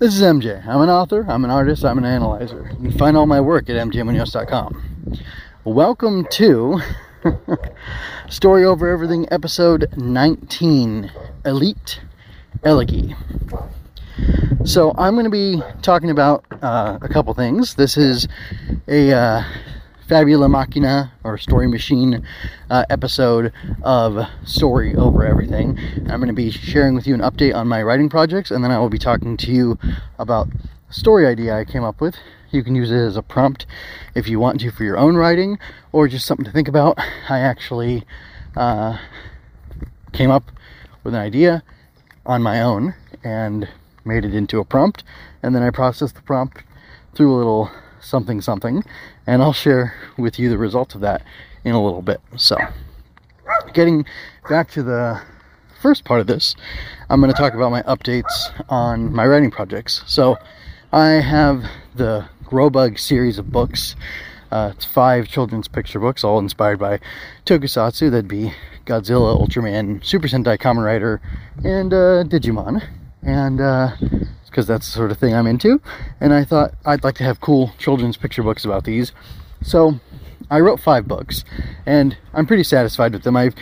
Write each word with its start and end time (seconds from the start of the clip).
This 0.00 0.14
is 0.14 0.22
MJ. 0.22 0.66
I'm 0.66 0.80
an 0.80 0.88
author, 0.88 1.26
I'm 1.28 1.44
an 1.44 1.50
artist, 1.50 1.84
I'm 1.84 1.98
an 1.98 2.06
analyzer. 2.06 2.70
You 2.80 2.88
can 2.88 2.98
find 2.98 3.18
all 3.18 3.26
my 3.26 3.38
work 3.38 3.68
at 3.68 3.76
mjmunoz.com. 3.76 5.18
Welcome 5.64 6.24
to 6.30 6.80
Story 8.30 8.64
Over 8.64 8.88
Everything, 8.88 9.30
episode 9.30 9.92
19 9.98 11.12
Elite 11.44 12.00
Elegy. 12.64 13.14
So, 14.64 14.94
I'm 14.96 15.16
going 15.16 15.24
to 15.24 15.30
be 15.30 15.60
talking 15.82 16.08
about 16.08 16.46
uh, 16.62 16.98
a 17.02 17.08
couple 17.10 17.34
things. 17.34 17.74
This 17.74 17.98
is 17.98 18.26
a 18.88 19.12
uh, 19.12 19.42
Fabula 20.10 20.48
Machina 20.48 21.12
or 21.22 21.38
Story 21.38 21.68
Machine 21.68 22.26
uh, 22.68 22.84
episode 22.90 23.52
of 23.84 24.26
Story 24.44 24.96
Over 24.96 25.24
Everything. 25.24 25.78
I'm 26.08 26.18
going 26.18 26.26
to 26.26 26.32
be 26.32 26.50
sharing 26.50 26.96
with 26.96 27.06
you 27.06 27.14
an 27.14 27.20
update 27.20 27.54
on 27.54 27.68
my 27.68 27.80
writing 27.80 28.08
projects, 28.08 28.50
and 28.50 28.64
then 28.64 28.72
I 28.72 28.80
will 28.80 28.88
be 28.88 28.98
talking 28.98 29.36
to 29.36 29.52
you 29.52 29.78
about 30.18 30.48
a 30.88 30.92
story 30.92 31.28
idea 31.28 31.56
I 31.56 31.64
came 31.64 31.84
up 31.84 32.00
with. 32.00 32.16
You 32.50 32.64
can 32.64 32.74
use 32.74 32.90
it 32.90 32.96
as 32.96 33.16
a 33.16 33.22
prompt 33.22 33.66
if 34.16 34.26
you 34.26 34.40
want 34.40 34.58
to 34.62 34.72
for 34.72 34.82
your 34.82 34.98
own 34.98 35.14
writing, 35.14 35.60
or 35.92 36.08
just 36.08 36.26
something 36.26 36.44
to 36.44 36.50
think 36.50 36.66
about. 36.66 36.98
I 37.28 37.38
actually 37.38 38.04
uh, 38.56 38.98
came 40.12 40.32
up 40.32 40.50
with 41.04 41.14
an 41.14 41.20
idea 41.20 41.62
on 42.26 42.42
my 42.42 42.60
own 42.60 42.96
and 43.22 43.68
made 44.04 44.24
it 44.24 44.34
into 44.34 44.58
a 44.58 44.64
prompt, 44.64 45.04
and 45.40 45.54
then 45.54 45.62
I 45.62 45.70
processed 45.70 46.16
the 46.16 46.22
prompt 46.22 46.64
through 47.14 47.32
a 47.32 47.36
little 47.36 47.70
something 48.00 48.40
something 48.40 48.82
and 49.26 49.42
I'll 49.42 49.52
share 49.52 49.94
with 50.16 50.38
you 50.38 50.48
the 50.48 50.58
results 50.58 50.94
of 50.94 51.00
that 51.02 51.22
in 51.64 51.74
a 51.74 51.82
little 51.82 52.02
bit. 52.02 52.20
So, 52.36 52.56
getting 53.72 54.04
back 54.48 54.70
to 54.72 54.82
the 54.82 55.20
first 55.80 56.04
part 56.04 56.20
of 56.20 56.26
this, 56.26 56.56
I'm 57.08 57.20
going 57.20 57.32
to 57.32 57.38
talk 57.38 57.54
about 57.54 57.70
my 57.70 57.82
updates 57.82 58.52
on 58.68 59.12
my 59.12 59.26
writing 59.26 59.50
projects. 59.50 60.02
So, 60.06 60.36
I 60.92 61.08
have 61.20 61.64
the 61.94 62.28
Grobug 62.44 62.98
series 62.98 63.38
of 63.38 63.52
books. 63.52 63.94
Uh, 64.50 64.72
it's 64.74 64.84
five 64.84 65.28
children's 65.28 65.68
picture 65.68 66.00
books, 66.00 66.24
all 66.24 66.40
inspired 66.40 66.80
by 66.80 66.98
Tokusatsu. 67.46 68.10
That'd 68.10 68.26
be 68.26 68.52
Godzilla, 68.86 69.38
Ultraman, 69.40 70.04
Super 70.04 70.26
Sentai, 70.26 70.58
Kamen 70.58 70.84
Rider, 70.84 71.20
and 71.62 71.92
uh, 71.92 72.24
Digimon. 72.24 72.82
And 73.22 73.60
uh, 73.60 73.92
because 74.50 74.66
that's 74.66 74.86
the 74.86 74.92
sort 74.92 75.10
of 75.10 75.18
thing 75.18 75.34
I'm 75.34 75.46
into. 75.46 75.80
And 76.20 76.34
I 76.34 76.44
thought 76.44 76.74
I'd 76.84 77.04
like 77.04 77.14
to 77.16 77.24
have 77.24 77.40
cool 77.40 77.72
children's 77.78 78.16
picture 78.16 78.42
books 78.42 78.64
about 78.64 78.84
these. 78.84 79.12
So 79.62 80.00
I 80.50 80.60
wrote 80.60 80.80
five 80.80 81.06
books, 81.06 81.44
and 81.86 82.16
I'm 82.34 82.46
pretty 82.46 82.64
satisfied 82.64 83.12
with 83.12 83.22
them. 83.22 83.36
I've 83.36 83.54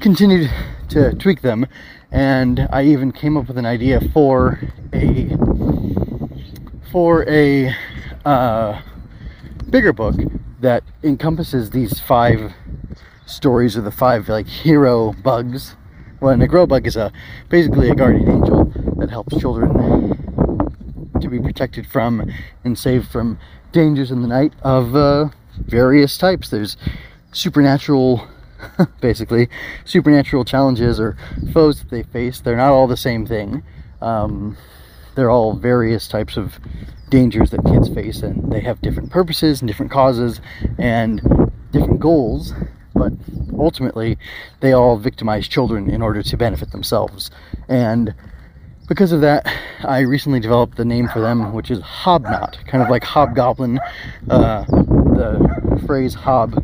continued 0.00 0.50
to 0.90 1.12
tweak 1.14 1.42
them, 1.42 1.66
and 2.12 2.68
I 2.72 2.84
even 2.84 3.12
came 3.12 3.36
up 3.36 3.48
with 3.48 3.58
an 3.58 3.66
idea 3.66 4.00
for 4.12 4.60
a 4.92 5.36
for 6.92 7.28
a 7.28 7.74
uh, 8.24 8.80
bigger 9.70 9.92
book 9.92 10.16
that 10.60 10.82
encompasses 11.02 11.70
these 11.70 12.00
five 12.00 12.52
stories 13.26 13.76
of 13.76 13.84
the 13.84 13.90
five 13.90 14.28
like 14.28 14.46
hero 14.46 15.12
bugs. 15.12 15.76
Well, 16.20 16.40
a 16.40 16.46
grow 16.46 16.66
bug 16.66 16.86
is 16.86 16.96
a 16.96 17.12
basically 17.48 17.88
a 17.88 17.94
guardian 17.94 18.28
angel 18.28 18.64
that 18.98 19.08
helps 19.10 19.38
children 19.38 20.19
to 21.20 21.28
be 21.28 21.38
protected 21.38 21.86
from 21.86 22.30
and 22.64 22.78
saved 22.78 23.08
from 23.08 23.38
dangers 23.72 24.10
in 24.10 24.22
the 24.22 24.28
night 24.28 24.52
of 24.62 24.94
uh, 24.94 25.28
various 25.66 26.16
types. 26.18 26.48
There's 26.48 26.76
supernatural, 27.32 28.26
basically, 29.00 29.48
supernatural 29.84 30.44
challenges 30.44 30.98
or 30.98 31.16
foes 31.52 31.80
that 31.80 31.90
they 31.90 32.02
face. 32.02 32.40
They're 32.40 32.56
not 32.56 32.72
all 32.72 32.86
the 32.86 32.96
same 32.96 33.26
thing. 33.26 33.62
Um, 34.00 34.56
they're 35.14 35.30
all 35.30 35.54
various 35.54 36.08
types 36.08 36.36
of 36.36 36.58
dangers 37.10 37.50
that 37.50 37.64
kids 37.64 37.88
face, 37.88 38.22
and 38.22 38.52
they 38.52 38.60
have 38.60 38.80
different 38.80 39.10
purposes 39.10 39.60
and 39.60 39.68
different 39.68 39.92
causes 39.92 40.40
and 40.78 41.20
different 41.72 42.00
goals. 42.00 42.54
But 42.94 43.12
ultimately, 43.58 44.18
they 44.60 44.72
all 44.72 44.96
victimize 44.96 45.48
children 45.48 45.90
in 45.90 46.02
order 46.02 46.22
to 46.22 46.36
benefit 46.36 46.70
themselves. 46.72 47.30
And 47.68 48.14
because 48.90 49.12
of 49.12 49.20
that, 49.20 49.46
I 49.84 50.00
recently 50.00 50.40
developed 50.40 50.76
the 50.76 50.84
name 50.84 51.06
for 51.06 51.20
them, 51.20 51.52
which 51.52 51.70
is 51.70 51.78
Hobnot, 51.78 52.66
kind 52.66 52.82
of 52.82 52.90
like 52.90 53.04
hobgoblin. 53.04 53.78
Uh, 54.28 54.64
the 54.64 55.82
phrase 55.86 56.12
hob 56.12 56.60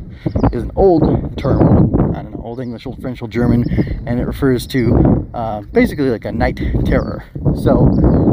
is 0.52 0.64
an 0.64 0.72
old 0.74 1.38
term, 1.38 1.86
don't 2.26 2.32
know, 2.32 2.42
old 2.42 2.58
English, 2.58 2.84
old 2.84 3.00
French, 3.00 3.22
old 3.22 3.30
German, 3.30 3.64
and 4.06 4.18
it 4.18 4.24
refers 4.24 4.66
to 4.66 5.28
uh, 5.34 5.60
basically 5.60 6.10
like 6.10 6.24
a 6.24 6.32
night 6.32 6.56
terror. 6.84 7.22
So, 7.54 7.86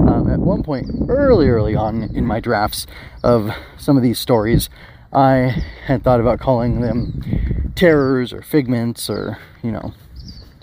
um, 0.07 0.27
at 0.27 0.39
one 0.39 0.63
point, 0.63 0.89
early, 1.07 1.47
early 1.47 1.75
on 1.75 2.03
in 2.15 2.25
my 2.25 2.39
drafts 2.39 2.87
of 3.23 3.51
some 3.77 3.95
of 3.95 4.01
these 4.01 4.17
stories, 4.17 4.71
I 5.11 5.63
had 5.85 6.03
thought 6.03 6.19
about 6.19 6.39
calling 6.39 6.81
them 6.81 7.71
terrors 7.75 8.33
or 8.33 8.41
figments 8.41 9.07
or, 9.07 9.37
you 9.61 9.71
know, 9.71 9.93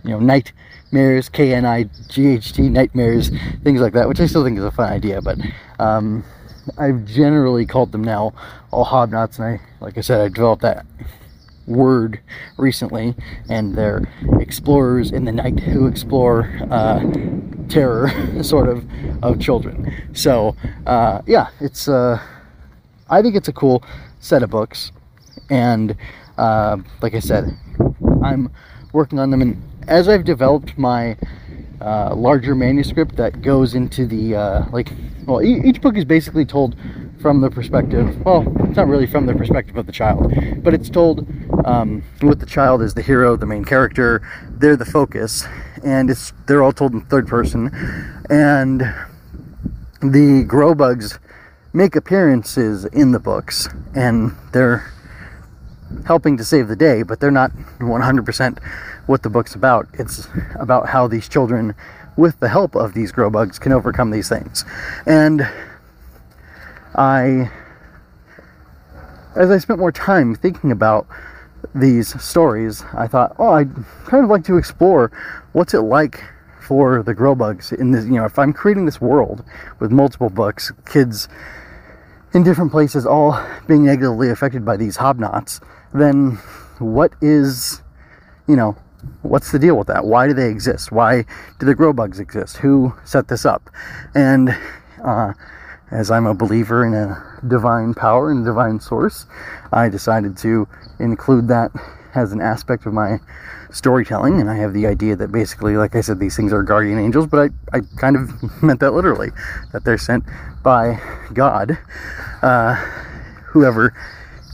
you 0.02 0.10
know, 0.10 0.18
night 0.18 0.52
nightmares, 0.92 1.28
K 1.28 1.54
N 1.54 1.64
I 1.64 1.84
G 2.08 2.26
H 2.26 2.52
T, 2.52 2.68
nightmares, 2.68 3.30
things 3.62 3.80
like 3.80 3.92
that, 3.92 4.08
which 4.08 4.20
I 4.20 4.26
still 4.26 4.44
think 4.44 4.58
is 4.58 4.64
a 4.64 4.70
fun 4.70 4.92
idea. 4.92 5.20
But 5.22 5.38
um, 5.78 6.24
I've 6.78 7.04
generally 7.04 7.64
called 7.66 7.92
them 7.92 8.02
now 8.02 8.32
all 8.70 8.84
hobnots, 8.84 9.38
and 9.38 9.46
I, 9.46 9.60
like 9.80 9.96
I 9.98 10.00
said, 10.00 10.20
I 10.20 10.28
developed 10.28 10.62
that 10.62 10.84
word 11.66 12.20
recently, 12.56 13.14
and 13.48 13.76
they're 13.76 14.02
explorers 14.40 15.12
in 15.12 15.24
the 15.24 15.32
night 15.32 15.60
who 15.60 15.86
explore 15.86 16.50
uh, 16.70 17.00
terror, 17.68 18.10
sort 18.42 18.68
of, 18.68 18.84
of 19.22 19.40
children. 19.40 19.94
So 20.12 20.56
uh, 20.86 21.22
yeah, 21.26 21.50
it's 21.60 21.88
uh, 21.88 22.20
I 23.08 23.22
think 23.22 23.36
it's 23.36 23.48
a 23.48 23.52
cool 23.52 23.84
set 24.18 24.42
of 24.42 24.50
books, 24.50 24.90
and 25.48 25.96
uh, 26.36 26.78
like 27.00 27.14
I 27.14 27.20
said, 27.20 27.56
I'm 28.24 28.50
working 28.92 29.20
on 29.20 29.30
them 29.30 29.40
and 29.40 29.69
as 29.90 30.08
I've 30.08 30.24
developed 30.24 30.78
my 30.78 31.16
uh, 31.80 32.14
larger 32.14 32.54
manuscript 32.54 33.16
that 33.16 33.42
goes 33.42 33.74
into 33.74 34.06
the 34.06 34.36
uh, 34.36 34.64
like 34.70 34.92
well 35.26 35.42
e- 35.42 35.60
each 35.64 35.80
book 35.80 35.96
is 35.96 36.04
basically 36.04 36.44
told 36.44 36.76
from 37.20 37.40
the 37.40 37.50
perspective 37.50 38.24
well 38.24 38.44
it's 38.60 38.76
not 38.76 38.86
really 38.86 39.06
from 39.06 39.26
the 39.26 39.34
perspective 39.34 39.76
of 39.76 39.86
the 39.86 39.92
child 39.92 40.32
but 40.62 40.72
it's 40.72 40.88
told 40.88 41.26
um, 41.66 42.02
with 42.22 42.38
the 42.38 42.46
child 42.46 42.80
as 42.82 42.94
the 42.94 43.02
hero 43.02 43.36
the 43.36 43.46
main 43.46 43.64
character 43.64 44.22
they're 44.48 44.76
the 44.76 44.84
focus 44.84 45.44
and 45.84 46.08
it's 46.08 46.32
they're 46.46 46.62
all 46.62 46.72
told 46.72 46.92
in 46.92 47.00
third 47.02 47.26
person 47.26 47.66
and 48.30 48.82
the 50.02 50.44
grow 50.46 50.74
bugs 50.74 51.18
make 51.72 51.96
appearances 51.96 52.84
in 52.86 53.12
the 53.12 53.20
books 53.20 53.68
and 53.94 54.32
they're 54.52 54.92
helping 56.06 56.36
to 56.36 56.44
save 56.44 56.68
the 56.68 56.76
day 56.76 57.02
but 57.02 57.20
they're 57.20 57.30
not 57.30 57.50
100% 57.78 58.58
what 59.10 59.24
the 59.24 59.28
book's 59.28 59.56
about. 59.56 59.88
It's 59.94 60.28
about 60.54 60.88
how 60.88 61.08
these 61.08 61.28
children, 61.28 61.74
with 62.16 62.38
the 62.38 62.48
help 62.48 62.76
of 62.76 62.94
these 62.94 63.10
grow 63.10 63.28
bugs, 63.28 63.58
can 63.58 63.72
overcome 63.72 64.12
these 64.12 64.28
things. 64.28 64.64
And 65.04 65.42
I, 66.94 67.50
as 69.34 69.50
I 69.50 69.58
spent 69.58 69.80
more 69.80 69.90
time 69.90 70.36
thinking 70.36 70.70
about 70.70 71.08
these 71.74 72.22
stories, 72.22 72.84
I 72.94 73.08
thought, 73.08 73.34
oh, 73.38 73.50
I'd 73.50 73.74
kind 74.04 74.22
of 74.22 74.30
like 74.30 74.44
to 74.44 74.56
explore 74.56 75.10
what's 75.52 75.74
it 75.74 75.80
like 75.80 76.22
for 76.60 77.02
the 77.02 77.12
grow 77.12 77.34
bugs 77.34 77.72
in 77.72 77.90
this. 77.90 78.04
You 78.04 78.12
know, 78.12 78.26
if 78.26 78.38
I'm 78.38 78.52
creating 78.52 78.86
this 78.86 79.00
world 79.00 79.44
with 79.80 79.90
multiple 79.90 80.30
books, 80.30 80.70
kids 80.86 81.28
in 82.32 82.44
different 82.44 82.70
places 82.70 83.06
all 83.06 83.44
being 83.66 83.84
negatively 83.84 84.30
affected 84.30 84.64
by 84.64 84.76
these 84.76 84.96
hobnots, 84.98 85.60
then 85.92 86.36
what 86.78 87.12
is, 87.20 87.82
you 88.46 88.54
know, 88.54 88.76
what's 89.22 89.52
the 89.52 89.58
deal 89.58 89.76
with 89.76 89.86
that? 89.88 90.04
Why 90.04 90.26
do 90.26 90.34
they 90.34 90.48
exist? 90.48 90.92
Why 90.92 91.24
do 91.58 91.66
the 91.66 91.74
grow 91.74 91.92
bugs 91.92 92.18
exist? 92.18 92.58
Who 92.58 92.94
set 93.04 93.28
this 93.28 93.44
up? 93.44 93.70
And 94.14 94.56
uh, 95.04 95.32
as 95.90 96.10
I'm 96.10 96.26
a 96.26 96.34
believer 96.34 96.84
in 96.84 96.94
a 96.94 97.40
divine 97.46 97.94
power 97.94 98.30
and 98.30 98.44
divine 98.44 98.80
source, 98.80 99.26
I 99.72 99.88
decided 99.88 100.36
to 100.38 100.68
include 100.98 101.48
that 101.48 101.70
as 102.14 102.32
an 102.32 102.40
aspect 102.40 102.86
of 102.86 102.92
my 102.92 103.18
storytelling. 103.70 104.40
And 104.40 104.50
I 104.50 104.56
have 104.56 104.72
the 104.72 104.86
idea 104.86 105.16
that 105.16 105.30
basically, 105.32 105.76
like 105.76 105.94
I 105.94 106.00
said, 106.00 106.18
these 106.18 106.36
things 106.36 106.52
are 106.52 106.62
guardian 106.62 106.98
angels, 106.98 107.26
but 107.26 107.50
I, 107.72 107.76
I 107.76 107.80
kind 107.96 108.16
of 108.16 108.30
meant 108.62 108.80
that 108.80 108.92
literally, 108.92 109.30
that 109.72 109.84
they're 109.84 109.98
sent 109.98 110.24
by 110.62 111.00
God, 111.32 111.78
uh, 112.42 112.74
whoever 113.46 113.94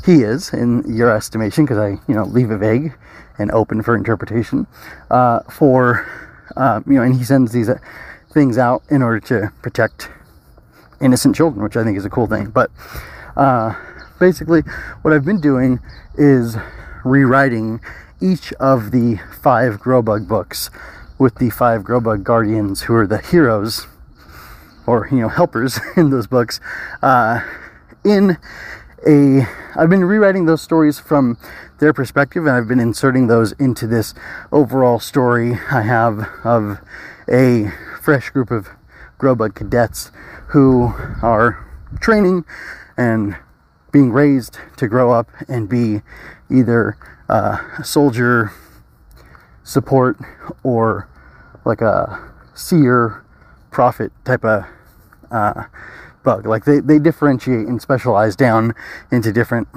he 0.05 0.23
is 0.23 0.53
in 0.53 0.85
your 0.87 1.11
estimation, 1.11 1.65
because 1.65 1.79
I, 1.79 1.89
you 2.09 2.15
know, 2.15 2.25
leave 2.25 2.51
it 2.51 2.59
vague 2.59 2.95
and 3.39 3.51
open 3.51 3.83
for 3.83 3.95
interpretation. 3.95 4.67
Uh, 5.11 5.41
for 5.51 6.07
uh, 6.57 6.81
you 6.87 6.95
know, 6.95 7.03
and 7.03 7.17
he 7.17 7.25
sends 7.25 7.53
these 7.53 7.69
uh, 7.69 7.79
things 8.33 8.59
out 8.59 8.83
in 8.91 9.03
order 9.03 9.21
to 9.21 9.53
protect 9.63 10.09
innocent 11.01 11.37
children, 11.37 11.63
which 11.63 11.77
I 11.77 11.85
think 11.85 11.99
is 11.99 12.05
a 12.05 12.11
cool 12.11 12.27
thing. 12.27 12.51
But 12.51 12.71
uh, 13.37 13.75
basically, 14.19 14.63
what 15.03 15.13
I've 15.13 15.25
been 15.25 15.41
doing 15.41 15.81
is 16.17 16.57
rewriting 17.05 17.81
each 18.21 18.53
of 18.55 18.91
the 18.91 19.21
five 19.41 19.81
Grobug 19.81 20.27
books 20.27 20.71
with 21.19 21.37
the 21.37 21.51
five 21.51 21.83
Grobug 21.83 22.23
guardians 22.23 22.83
who 22.83 22.95
are 22.95 23.07
the 23.07 23.19
heroes 23.19 23.87
or 24.87 25.09
you 25.11 25.19
know 25.19 25.29
helpers 25.29 25.79
in 25.97 26.11
those 26.11 26.27
books 26.27 26.61
uh, 27.03 27.41
in 28.05 28.39
a 29.07 29.47
I've 29.75 29.91
been 29.91 30.05
rewriting 30.05 30.47
those 30.47 30.63
stories 30.63 30.99
from 30.99 31.39
their 31.79 31.93
perspective 31.93 32.47
and 32.47 32.57
I've 32.57 32.69
been 32.69 32.81
inserting 32.81 33.27
those 33.27 33.53
into 33.53 33.87
this 33.87 34.15
overall 34.51 34.99
story 35.01 35.59
I 35.71 35.83
have 35.83 36.29
of 36.45 36.79
a 37.29 37.73
fresh 38.01 38.31
group 38.31 38.51
of 38.51 38.69
Grobug 39.19 39.55
cadets 39.55 40.11
who 40.49 40.95
are 41.23 41.67
training 42.01 42.45
and 42.97 43.37
being 43.93 44.13
raised 44.13 44.59
to 44.77 44.89
grow 44.89 45.13
up 45.13 45.29
and 45.49 45.69
be 45.69 46.03
either 46.51 46.97
uh, 47.29 47.59
a 47.79 47.85
soldier 47.85 48.53
support 49.63 50.17
or 50.63 51.09
like 51.65 51.81
a 51.81 52.33
seer 52.55 53.25
prophet 53.71 54.13
type 54.25 54.45
of 54.45 54.65
uh, 55.31 55.65
bug. 56.27 56.45
Like 56.45 56.65
they, 56.65 56.81
they 56.81 56.99
differentiate 56.99 57.67
and 57.69 57.81
specialize 57.81 58.37
down 58.37 58.75
into 59.13 59.33
different 59.33 59.69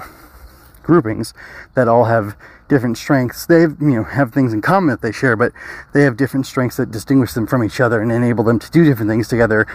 groupings 0.82 1.34
that 1.76 1.88
all 1.88 2.06
have 2.06 2.36
different 2.68 2.98
strengths. 2.98 3.46
They 3.46 3.62
have, 3.62 3.78
you 3.80 3.92
know 3.92 4.04
have 4.04 4.34
things 4.34 4.52
in 4.52 4.62
common 4.62 4.90
that 4.90 5.02
they 5.02 5.12
share, 5.12 5.36
but 5.36 5.54
they 5.94 6.02
have 6.02 6.18
different 6.18 6.48
strengths 6.48 6.78
that 6.78 6.90
distinguish 6.92 7.34
them 7.34 7.46
from 7.46 7.64
each 7.64 7.80
other 7.80 8.02
and 8.02 8.12
enable 8.12 8.44
them 8.44 8.58
to 8.60 8.70
do 8.72 8.84
different 8.84 9.10
things 9.10 9.28
together. 9.28 9.68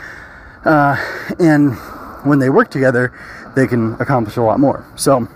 Uh, 0.64 0.96
and 1.38 1.76
when 2.26 2.40
they 2.40 2.50
work 2.50 2.70
together, 2.70 3.12
they 3.54 3.68
can 3.68 3.94
accomplish 4.00 4.36
a 4.36 4.42
lot 4.42 4.58
more. 4.58 4.84
So 4.96 5.28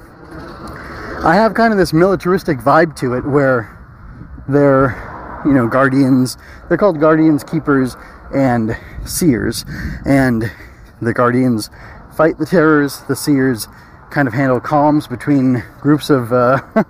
I 1.25 1.37
have 1.37 1.55
kind 1.55 1.73
of 1.73 1.79
this 1.79 1.93
militaristic 1.93 2.58
vibe 2.58 2.96
to 2.96 3.14
it 3.14 3.25
where 3.25 3.76
they're, 4.49 5.43
you 5.44 5.52
know, 5.52 5.69
guardians. 5.69 6.37
They're 6.69 6.79
called 6.79 6.99
guardians, 6.99 7.44
keepers, 7.44 7.96
and 8.35 8.76
seers. 9.05 9.64
And 10.05 10.50
the 11.00 11.12
guardians 11.12 11.71
fight 12.17 12.39
the 12.39 12.47
terrors. 12.47 13.03
The 13.09 13.17
seers 13.17 13.69
kind 14.11 14.29
of 14.29 14.35
handle 14.35 14.61
calms 14.61 15.06
between 15.06 15.62
groups 15.81 16.11
of 16.11 16.33
uh, 16.33 16.61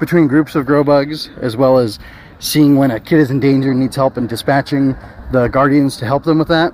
between 0.00 0.26
groups 0.28 0.54
of 0.54 0.66
grow 0.66 0.84
bugs, 0.84 1.30
as 1.40 1.56
well 1.56 1.78
as 1.78 1.98
seeing 2.38 2.76
when 2.76 2.90
a 2.90 3.00
kid 3.00 3.18
is 3.18 3.30
in 3.30 3.40
danger 3.40 3.70
and 3.70 3.80
needs 3.80 3.96
help 3.96 4.16
and 4.16 4.28
dispatching 4.28 4.96
the 5.32 5.48
guardians 5.48 5.96
to 5.98 6.06
help 6.06 6.24
them 6.24 6.38
with 6.38 6.48
that 6.48 6.72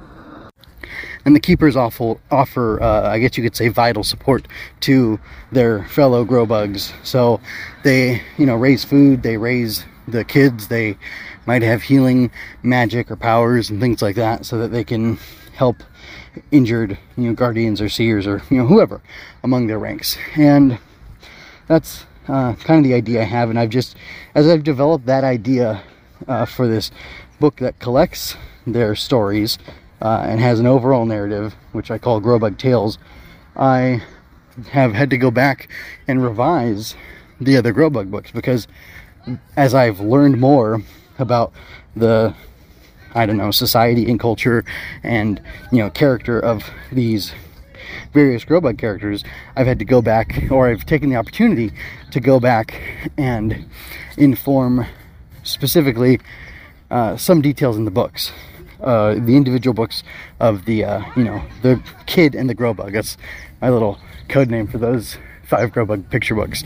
and 1.26 1.34
the 1.34 1.40
keepers 1.40 1.74
offer, 1.76 2.14
offer 2.30 2.80
uh, 2.80 3.10
I 3.10 3.18
guess 3.18 3.36
you 3.36 3.42
could 3.42 3.56
say, 3.56 3.68
vital 3.68 4.04
support 4.04 4.46
to 4.80 5.18
their 5.50 5.82
fellow 5.84 6.24
grow 6.24 6.46
bugs. 6.46 6.94
So 7.02 7.40
they, 7.82 8.22
you 8.38 8.46
know, 8.46 8.54
raise 8.54 8.84
food, 8.84 9.24
they 9.24 9.36
raise 9.36 9.84
the 10.06 10.24
kids, 10.24 10.68
they 10.68 10.96
might 11.44 11.62
have 11.62 11.82
healing 11.82 12.30
magic 12.62 13.10
or 13.10 13.16
powers 13.16 13.70
and 13.70 13.80
things 13.80 14.02
like 14.02 14.14
that, 14.14 14.46
so 14.46 14.56
that 14.58 14.68
they 14.68 14.84
can 14.84 15.18
help 15.52 15.76
injured, 16.50 16.98
you 17.16 17.24
know, 17.24 17.34
guardians 17.34 17.80
or 17.80 17.88
seers 17.88 18.26
or 18.26 18.42
you 18.50 18.58
know 18.58 18.66
whoever 18.66 19.00
among 19.42 19.66
their 19.66 19.78
ranks. 19.78 20.16
And 20.36 20.78
that's 21.66 22.04
uh, 22.28 22.54
kind 22.54 22.84
of 22.84 22.84
the 22.84 22.94
idea 22.94 23.22
I 23.22 23.24
have, 23.24 23.50
and 23.50 23.58
I've 23.58 23.70
just 23.70 23.96
as 24.34 24.48
I've 24.48 24.64
developed 24.64 25.06
that 25.06 25.24
idea 25.24 25.82
uh, 26.26 26.44
for 26.44 26.66
this 26.66 26.90
book 27.40 27.56
that 27.56 27.78
collects 27.78 28.36
their 28.66 28.94
stories 28.94 29.58
uh, 30.00 30.24
and 30.28 30.40
has 30.40 30.60
an 30.60 30.66
overall 30.66 31.06
narrative, 31.06 31.54
which 31.72 31.90
I 31.90 31.98
call 31.98 32.20
Grobug 32.20 32.58
Tales, 32.58 32.98
I 33.54 34.02
have 34.70 34.94
had 34.94 35.10
to 35.10 35.18
go 35.18 35.30
back 35.30 35.68
and 36.08 36.22
revise 36.22 36.94
the 37.40 37.56
other 37.56 37.72
Grobug 37.72 38.10
books 38.10 38.30
because 38.30 38.66
as 39.56 39.74
I've 39.74 40.00
learned 40.00 40.40
more 40.40 40.82
about 41.18 41.52
the 41.94 42.34
I 43.16 43.26
don't 43.26 43.36
know 43.36 43.50
society 43.50 44.08
and 44.10 44.20
culture 44.20 44.64
and 45.02 45.40
you 45.72 45.78
know 45.78 45.90
character 45.90 46.38
of 46.38 46.70
these 46.92 47.32
various 48.12 48.44
Grobug 48.44 48.78
characters, 48.78 49.24
I've 49.56 49.66
had 49.66 49.78
to 49.78 49.84
go 49.84 50.02
back 50.02 50.50
or 50.50 50.68
I've 50.68 50.86
taken 50.86 51.10
the 51.10 51.16
opportunity 51.16 51.72
to 52.10 52.20
go 52.20 52.40
back 52.40 52.80
and 53.16 53.66
inform 54.16 54.86
specifically 55.42 56.20
uh, 56.90 57.16
some 57.16 57.42
details 57.42 57.76
in 57.76 57.84
the 57.84 57.90
books 57.90 58.32
uh, 58.80 59.14
the 59.14 59.36
individual 59.36 59.74
books 59.74 60.02
of 60.40 60.64
the 60.64 60.84
uh, 60.84 61.02
you 61.16 61.24
know 61.24 61.42
the 61.62 61.80
kid 62.06 62.34
and 62.34 62.48
the 62.48 62.54
grow 62.54 62.74
bug. 62.74 62.92
That's 62.92 63.16
my 63.60 63.70
little 63.70 63.98
code 64.28 64.50
name 64.50 64.66
for 64.66 64.78
those 64.78 65.16
five 65.44 65.72
grow 65.72 65.86
bug 65.86 66.10
picture 66.10 66.34
books, 66.34 66.62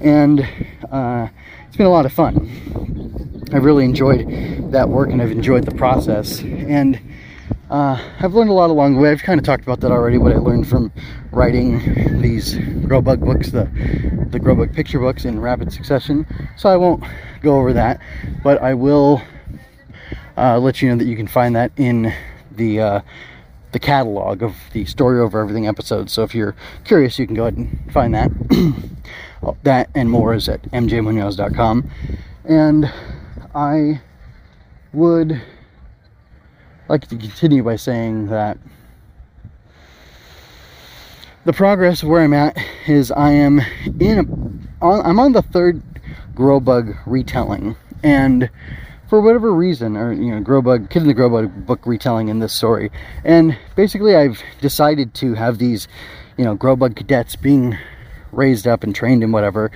and 0.00 0.46
uh, 0.90 1.28
it's 1.74 1.78
been 1.78 1.86
a 1.88 1.90
lot 1.90 2.06
of 2.06 2.12
fun. 2.12 3.48
I've 3.52 3.64
really 3.64 3.84
enjoyed 3.84 4.70
that 4.70 4.88
work 4.88 5.10
and 5.10 5.20
I've 5.20 5.32
enjoyed 5.32 5.64
the 5.64 5.74
process 5.74 6.40
and. 6.40 7.00
Uh, 7.68 7.98
I've 8.20 8.34
learned 8.34 8.50
a 8.50 8.52
lot 8.52 8.70
along 8.70 8.94
the 8.94 9.00
way. 9.00 9.10
I've 9.10 9.22
kind 9.22 9.40
of 9.40 9.44
talked 9.44 9.64
about 9.64 9.80
that 9.80 9.90
already. 9.90 10.18
What 10.18 10.32
I 10.32 10.36
learned 10.36 10.68
from 10.68 10.92
writing 11.32 12.20
these 12.20 12.56
grow 12.86 13.00
bug 13.00 13.20
books, 13.20 13.50
the 13.50 13.64
the 14.30 14.38
grow 14.38 14.54
bug 14.54 14.72
picture 14.72 15.00
books 15.00 15.24
in 15.24 15.40
rapid 15.40 15.72
succession. 15.72 16.26
So 16.56 16.68
I 16.68 16.76
won't 16.76 17.02
go 17.40 17.56
over 17.56 17.72
that, 17.72 18.00
but 18.44 18.62
I 18.62 18.74
will 18.74 19.22
uh, 20.36 20.58
let 20.58 20.82
you 20.82 20.90
know 20.90 20.96
that 20.96 21.06
you 21.06 21.16
can 21.16 21.26
find 21.26 21.56
that 21.56 21.72
in 21.76 22.14
the 22.52 22.80
uh, 22.80 23.00
the 23.72 23.80
catalog 23.80 24.42
of 24.42 24.54
the 24.74 24.84
story 24.84 25.18
over 25.20 25.40
everything 25.40 25.66
episodes. 25.66 26.12
So 26.12 26.22
if 26.22 26.34
you're 26.34 26.54
curious, 26.84 27.18
you 27.18 27.26
can 27.26 27.34
go 27.34 27.46
ahead 27.46 27.56
and 27.56 27.92
find 27.92 28.14
that. 28.14 28.30
that 29.62 29.90
and 29.94 30.10
more 30.10 30.34
is 30.34 30.48
at 30.48 30.62
mjmunoz.com. 30.70 31.90
And 32.44 32.92
I 33.54 34.00
would 34.92 35.40
like 36.88 37.06
to 37.08 37.16
continue 37.16 37.62
by 37.62 37.76
saying 37.76 38.26
that 38.26 38.58
the 41.44 41.52
progress 41.52 42.02
where 42.02 42.22
I'm 42.22 42.32
at 42.32 42.56
is 42.86 43.10
I 43.10 43.30
am 43.30 43.60
in 44.00 44.68
on, 44.80 45.04
I'm 45.04 45.18
on 45.18 45.32
the 45.32 45.42
third 45.42 45.82
grow 46.34 46.60
bug 46.60 46.94
retelling 47.06 47.76
and 48.02 48.50
for 49.08 49.20
whatever 49.20 49.52
reason, 49.52 49.96
or 49.96 50.12
you 50.12 50.34
know, 50.34 50.40
Grobug, 50.40 50.90
Kid 50.90 51.02
in 51.02 51.08
the 51.08 51.14
Grobug 51.14 51.66
book 51.66 51.86
retelling 51.86 52.28
in 52.28 52.38
this 52.38 52.52
story. 52.52 52.90
And 53.24 53.56
basically, 53.76 54.16
I've 54.16 54.42
decided 54.60 55.14
to 55.14 55.34
have 55.34 55.58
these, 55.58 55.88
you 56.36 56.44
know, 56.44 56.56
Grobug 56.56 56.96
cadets 56.96 57.36
being 57.36 57.78
raised 58.36 58.66
up 58.66 58.82
and 58.82 58.94
trained 58.94 59.22
in 59.22 59.32
whatever 59.32 59.70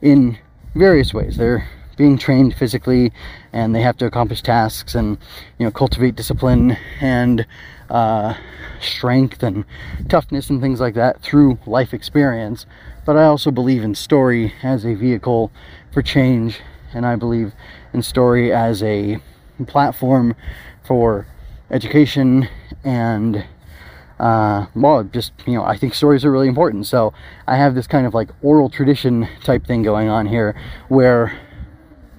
in 0.00 0.38
various 0.74 1.12
ways. 1.12 1.36
They're 1.36 1.68
being 1.96 2.18
trained 2.18 2.54
physically, 2.54 3.12
and 3.52 3.74
they 3.74 3.82
have 3.82 3.96
to 3.98 4.06
accomplish 4.06 4.42
tasks 4.42 4.94
and 4.94 5.18
you 5.58 5.66
know 5.66 5.70
cultivate 5.70 6.16
discipline 6.16 6.76
and 7.00 7.46
uh, 7.90 8.34
strength 8.80 9.42
and 9.42 9.64
toughness 10.08 10.50
and 10.50 10.60
things 10.60 10.80
like 10.80 10.94
that 10.94 11.20
through 11.22 11.58
life 11.66 11.92
experience. 11.92 12.66
But 13.04 13.16
I 13.16 13.24
also 13.24 13.50
believe 13.50 13.82
in 13.82 13.94
story 13.94 14.54
as 14.62 14.84
a 14.84 14.94
vehicle 14.94 15.50
for 15.92 16.02
change, 16.02 16.60
and 16.94 17.04
I 17.04 17.16
believe 17.16 17.52
in 17.92 18.02
story 18.02 18.52
as 18.52 18.82
a 18.82 19.18
platform 19.66 20.34
for 20.84 21.26
education 21.70 22.48
and 22.84 23.44
uh, 24.18 24.66
well, 24.74 25.04
just, 25.04 25.32
you 25.46 25.54
know, 25.54 25.64
I 25.64 25.76
think 25.76 25.94
stories 25.94 26.24
are 26.24 26.30
really 26.30 26.48
important. 26.48 26.86
So 26.86 27.12
I 27.46 27.56
have 27.56 27.74
this 27.74 27.86
kind 27.86 28.06
of 28.06 28.14
like 28.14 28.30
oral 28.42 28.68
tradition 28.68 29.28
type 29.42 29.66
thing 29.66 29.82
going 29.82 30.08
on 30.08 30.26
here 30.26 30.54
where 30.88 31.38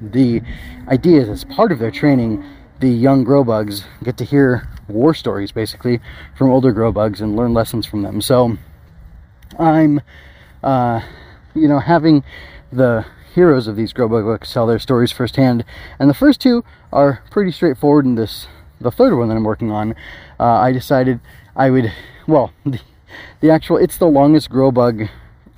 the 0.02 0.42
idea 0.88 1.22
is 1.22 1.30
as 1.30 1.44
part 1.44 1.72
of 1.72 1.80
their 1.80 1.92
training, 1.92 2.44
the 2.80 2.90
young 2.90 3.24
grow 3.24 3.44
bugs 3.44 3.86
get 4.04 4.18
to 4.18 4.26
hear 4.26 4.68
war 4.88 5.14
stories 5.14 5.52
basically 5.52 6.02
from 6.38 6.50
older 6.50 6.72
grow 6.72 6.92
bugs 6.92 7.22
and 7.22 7.36
learn 7.36 7.54
lessons 7.54 7.86
from 7.86 8.02
them. 8.02 8.22
So 8.22 8.58
I'm, 9.58 10.02
uh, 10.62 11.02
you 11.56 11.68
know, 11.68 11.80
having 11.80 12.24
the 12.72 13.06
heroes 13.34 13.68
of 13.68 13.76
these 13.76 13.94
Grobug 13.94 14.24
books 14.24 14.52
tell 14.52 14.68
their 14.68 14.80
stories 14.80 15.12
firsthand. 15.12 15.66
And 16.00 16.10
the 16.10 16.14
first 16.14 16.40
two 16.40 16.64
are 16.92 17.24
pretty 17.32 17.52
straightforward 17.52 18.06
in 18.06 18.16
this, 18.16 18.48
the 18.80 18.92
third 18.92 19.18
one 19.18 19.30
that 19.30 19.36
I'm 19.36 19.44
working 19.44 19.72
on, 19.72 19.96
uh, 20.40 20.44
I 20.44 20.72
decided 20.72 21.20
I 21.56 21.70
would, 21.70 21.92
well, 22.28 22.52
the, 22.66 22.80
the, 23.42 23.52
actual, 23.52 23.78
it's 23.78 23.98
the 23.98 24.08
longest 24.08 24.50
Grobug, 24.50 25.10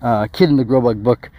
uh, 0.01 0.27
Kid 0.27 0.49
in 0.49 0.57
the 0.57 0.65
Grobug 0.65 1.03
book 1.03 1.29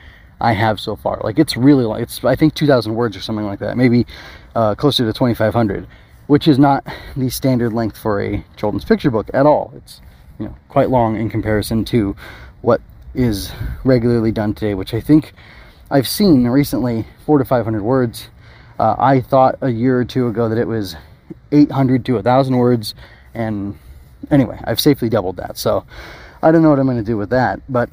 I 0.40 0.52
have 0.52 0.78
so 0.78 0.96
far. 0.96 1.20
Like 1.22 1.38
it's 1.38 1.56
really 1.56 1.84
long. 1.84 2.00
It's, 2.00 2.22
I 2.24 2.36
think 2.36 2.54
2,000 2.54 2.94
words 2.94 3.16
or 3.16 3.20
something 3.20 3.46
like 3.46 3.58
that. 3.60 3.76
Maybe 3.76 4.06
uh, 4.54 4.74
closer 4.74 5.04
to 5.04 5.12
2,500, 5.12 5.86
which 6.26 6.48
is 6.48 6.58
not 6.58 6.86
the 7.16 7.30
standard 7.30 7.72
length 7.72 7.96
for 7.96 8.22
a 8.22 8.44
children's 8.56 8.84
picture 8.84 9.10
book 9.10 9.30
at 9.32 9.46
all. 9.46 9.72
It's, 9.76 10.00
you 10.38 10.46
know, 10.46 10.56
quite 10.68 10.90
long 10.90 11.16
in 11.16 11.30
comparison 11.30 11.84
to 11.86 12.14
what 12.60 12.80
is 13.14 13.52
regularly 13.84 14.30
done 14.30 14.52
today, 14.52 14.74
which 14.74 14.92
I 14.92 15.00
think 15.00 15.32
I've 15.90 16.08
seen 16.08 16.46
recently 16.46 17.06
four 17.24 17.38
to 17.38 17.44
500 17.44 17.82
words. 17.82 18.28
Uh, 18.78 18.94
I 18.98 19.20
thought 19.20 19.56
a 19.62 19.70
year 19.70 19.98
or 19.98 20.04
two 20.04 20.26
ago 20.28 20.50
that 20.50 20.58
it 20.58 20.68
was 20.68 20.96
800 21.52 22.04
to 22.06 22.14
1,000 22.14 22.56
words. 22.56 22.94
And 23.32 23.78
anyway, 24.30 24.60
I've 24.64 24.80
safely 24.80 25.08
doubled 25.08 25.36
that. 25.36 25.56
So 25.58 25.84
I 26.42 26.50
don't 26.50 26.62
know 26.62 26.70
what 26.70 26.78
I'm 26.78 26.86
going 26.86 26.98
to 26.98 27.04
do 27.04 27.16
with 27.16 27.30
that. 27.30 27.60
But 27.68 27.90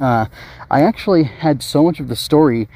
uh, 0.00 0.26
I 0.70 0.82
actually 0.82 1.24
had 1.24 1.62
so 1.62 1.82
much 1.82 2.00
of 2.00 2.08
the 2.08 2.16
story 2.16 2.68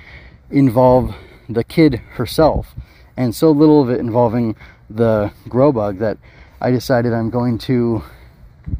involve 0.50 1.14
the 1.48 1.64
kid 1.64 1.94
herself 2.14 2.74
and 3.16 3.34
so 3.34 3.50
little 3.50 3.82
of 3.82 3.90
it 3.90 3.98
involving 3.98 4.56
the 4.90 5.32
grow 5.48 5.72
bug 5.72 5.98
that 5.98 6.18
I 6.60 6.70
decided 6.70 7.12
I'm 7.12 7.30
going 7.30 7.58
to, 7.58 8.02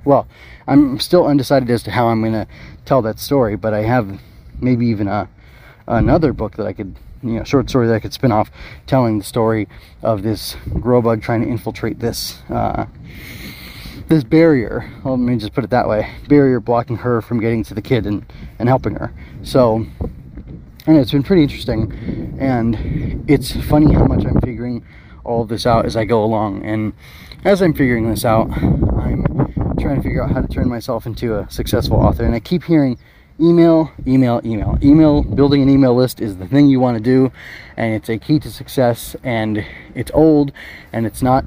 well, 0.05 0.29
I'm 0.67 0.99
still 1.01 1.27
undecided 1.27 1.71
as 1.71 1.83
to 1.85 1.91
how 1.91 2.09
I'm 2.09 2.21
going 2.21 2.33
to 2.33 2.47
tell 2.85 3.03
that 3.03 3.19
story, 3.19 3.57
but 3.57 3.75
I 3.75 3.83
have 3.83 4.21
maybe 4.61 4.87
even 4.87 5.09
a 5.09 5.29
another 5.89 6.33
book 6.33 6.57
that 6.57 6.67
I 6.67 6.73
could, 6.73 6.97
you 7.23 7.35
know, 7.35 7.45
short 7.45 7.69
story 7.69 7.87
that 7.87 7.95
I 7.95 8.01
could 8.01 8.13
spin 8.13 8.33
off 8.33 8.51
telling 8.89 9.19
the 9.19 9.25
story 9.25 9.69
of 10.03 10.25
this 10.25 10.57
grow 10.81 11.01
bug 11.01 11.23
trying 11.23 11.43
to 11.43 11.49
infiltrate 11.49 12.01
this 12.01 12.43
uh, 12.51 12.87
this 14.09 14.25
barrier. 14.25 14.91
Well, 15.05 15.17
let 15.17 15.21
me 15.21 15.37
just 15.37 15.53
put 15.53 15.65
it 15.65 15.71
that 15.71 15.89
way: 15.89 16.11
barrier 16.29 16.61
blocking 16.61 16.97
her 16.97 17.21
from 17.21 17.41
getting 17.41 17.65
to 17.65 17.75
the 17.75 17.83
kid 17.83 18.07
and 18.07 18.25
and 18.59 18.69
helping 18.69 18.95
her. 18.95 19.13
So, 19.43 19.87
and 20.87 20.97
it's 20.97 21.13
been 21.13 21.23
pretty 21.23 21.43
interesting, 21.43 22.37
and 22.39 23.25
it's 23.29 23.53
funny 23.67 23.93
how 23.93 24.05
much 24.05 24.25
I'm 24.25 24.41
figuring 24.41 24.85
all 25.25 25.45
this 25.45 25.67
out 25.67 25.87
as 25.87 25.97
I 25.97 26.05
go 26.05 26.23
along. 26.23 26.65
And 26.65 26.93
as 27.45 27.61
I'm 27.63 27.75
figuring 27.75 28.09
this 28.09 28.25
out, 28.25 28.51
I'm 28.51 29.25
trying 29.81 29.97
to 29.97 30.03
figure 30.03 30.23
out 30.23 30.31
how 30.31 30.41
to 30.41 30.49
turn 30.49 30.69
myself 30.69 31.07
into 31.07 31.39
a 31.39 31.51
successful 31.51 31.97
author. 31.97 32.25
And 32.25 32.35
I 32.35 32.41
keep 32.41 32.65
hearing 32.65 32.99
email, 33.41 33.91
email, 34.07 34.41
email. 34.45 34.79
Email, 34.83 35.23
building 35.23 35.63
an 35.63 35.69
email 35.69 35.95
list 35.95 36.21
is 36.21 36.37
the 36.39 36.47
thing 36.47 36.69
you 36.69 36.81
want 36.81 36.97
to 36.97 37.03
do, 37.03 37.33
and 37.77 37.95
it's 37.95 38.09
a 38.09 38.19
key 38.19 38.39
to 38.39 38.51
success. 38.51 39.17
And 39.23 39.65
it's 39.95 40.11
old, 40.15 40.53
and 40.93 41.07
it's 41.07 41.23
not 41.23 41.45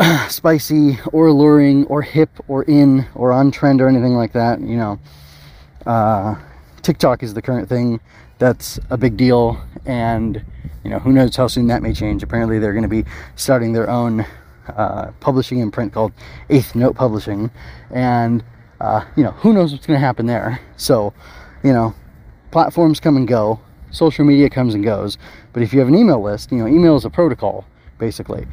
spicy 0.28 0.98
or 1.12 1.26
alluring 1.28 1.84
or 1.86 2.02
hip 2.02 2.30
or 2.48 2.64
in 2.64 3.06
or 3.14 3.32
on 3.32 3.50
trend 3.50 3.80
or 3.80 3.88
anything 3.88 4.14
like 4.14 4.32
that. 4.32 4.60
You 4.60 4.76
know, 4.76 5.00
uh, 5.86 6.36
TikTok 6.82 7.22
is 7.22 7.34
the 7.34 7.42
current 7.42 7.68
thing 7.68 8.00
that's 8.38 8.80
a 8.90 8.96
big 8.96 9.16
deal, 9.16 9.60
and 9.84 10.42
you 10.84 10.90
know 10.90 10.98
who 10.98 11.12
knows 11.12 11.36
how 11.36 11.46
soon 11.46 11.66
that 11.68 11.82
may 11.82 11.92
change. 11.92 12.22
Apparently, 12.22 12.58
they're 12.58 12.72
going 12.72 12.82
to 12.82 12.88
be 12.88 13.04
starting 13.36 13.72
their 13.72 13.90
own 13.90 14.24
uh, 14.68 15.12
publishing 15.20 15.58
imprint 15.58 15.92
called 15.92 16.12
Eighth 16.48 16.74
Note 16.74 16.94
Publishing, 16.94 17.50
and 17.90 18.42
uh, 18.80 19.04
you 19.16 19.22
know, 19.22 19.32
who 19.32 19.52
knows 19.52 19.72
what's 19.72 19.86
going 19.86 19.98
to 19.98 20.04
happen 20.04 20.26
there. 20.26 20.60
So, 20.76 21.12
you 21.62 21.72
know, 21.72 21.94
platforms 22.50 22.98
come 22.98 23.16
and 23.16 23.28
go, 23.28 23.60
social 23.90 24.24
media 24.24 24.48
comes 24.48 24.74
and 24.74 24.82
goes. 24.82 25.18
But 25.52 25.62
if 25.62 25.72
you 25.72 25.78
have 25.80 25.88
an 25.88 25.94
email 25.94 26.22
list, 26.22 26.50
you 26.50 26.58
know, 26.58 26.66
email 26.66 26.96
is 26.96 27.04
a 27.04 27.10
protocol, 27.10 27.66
basically. 27.98 28.46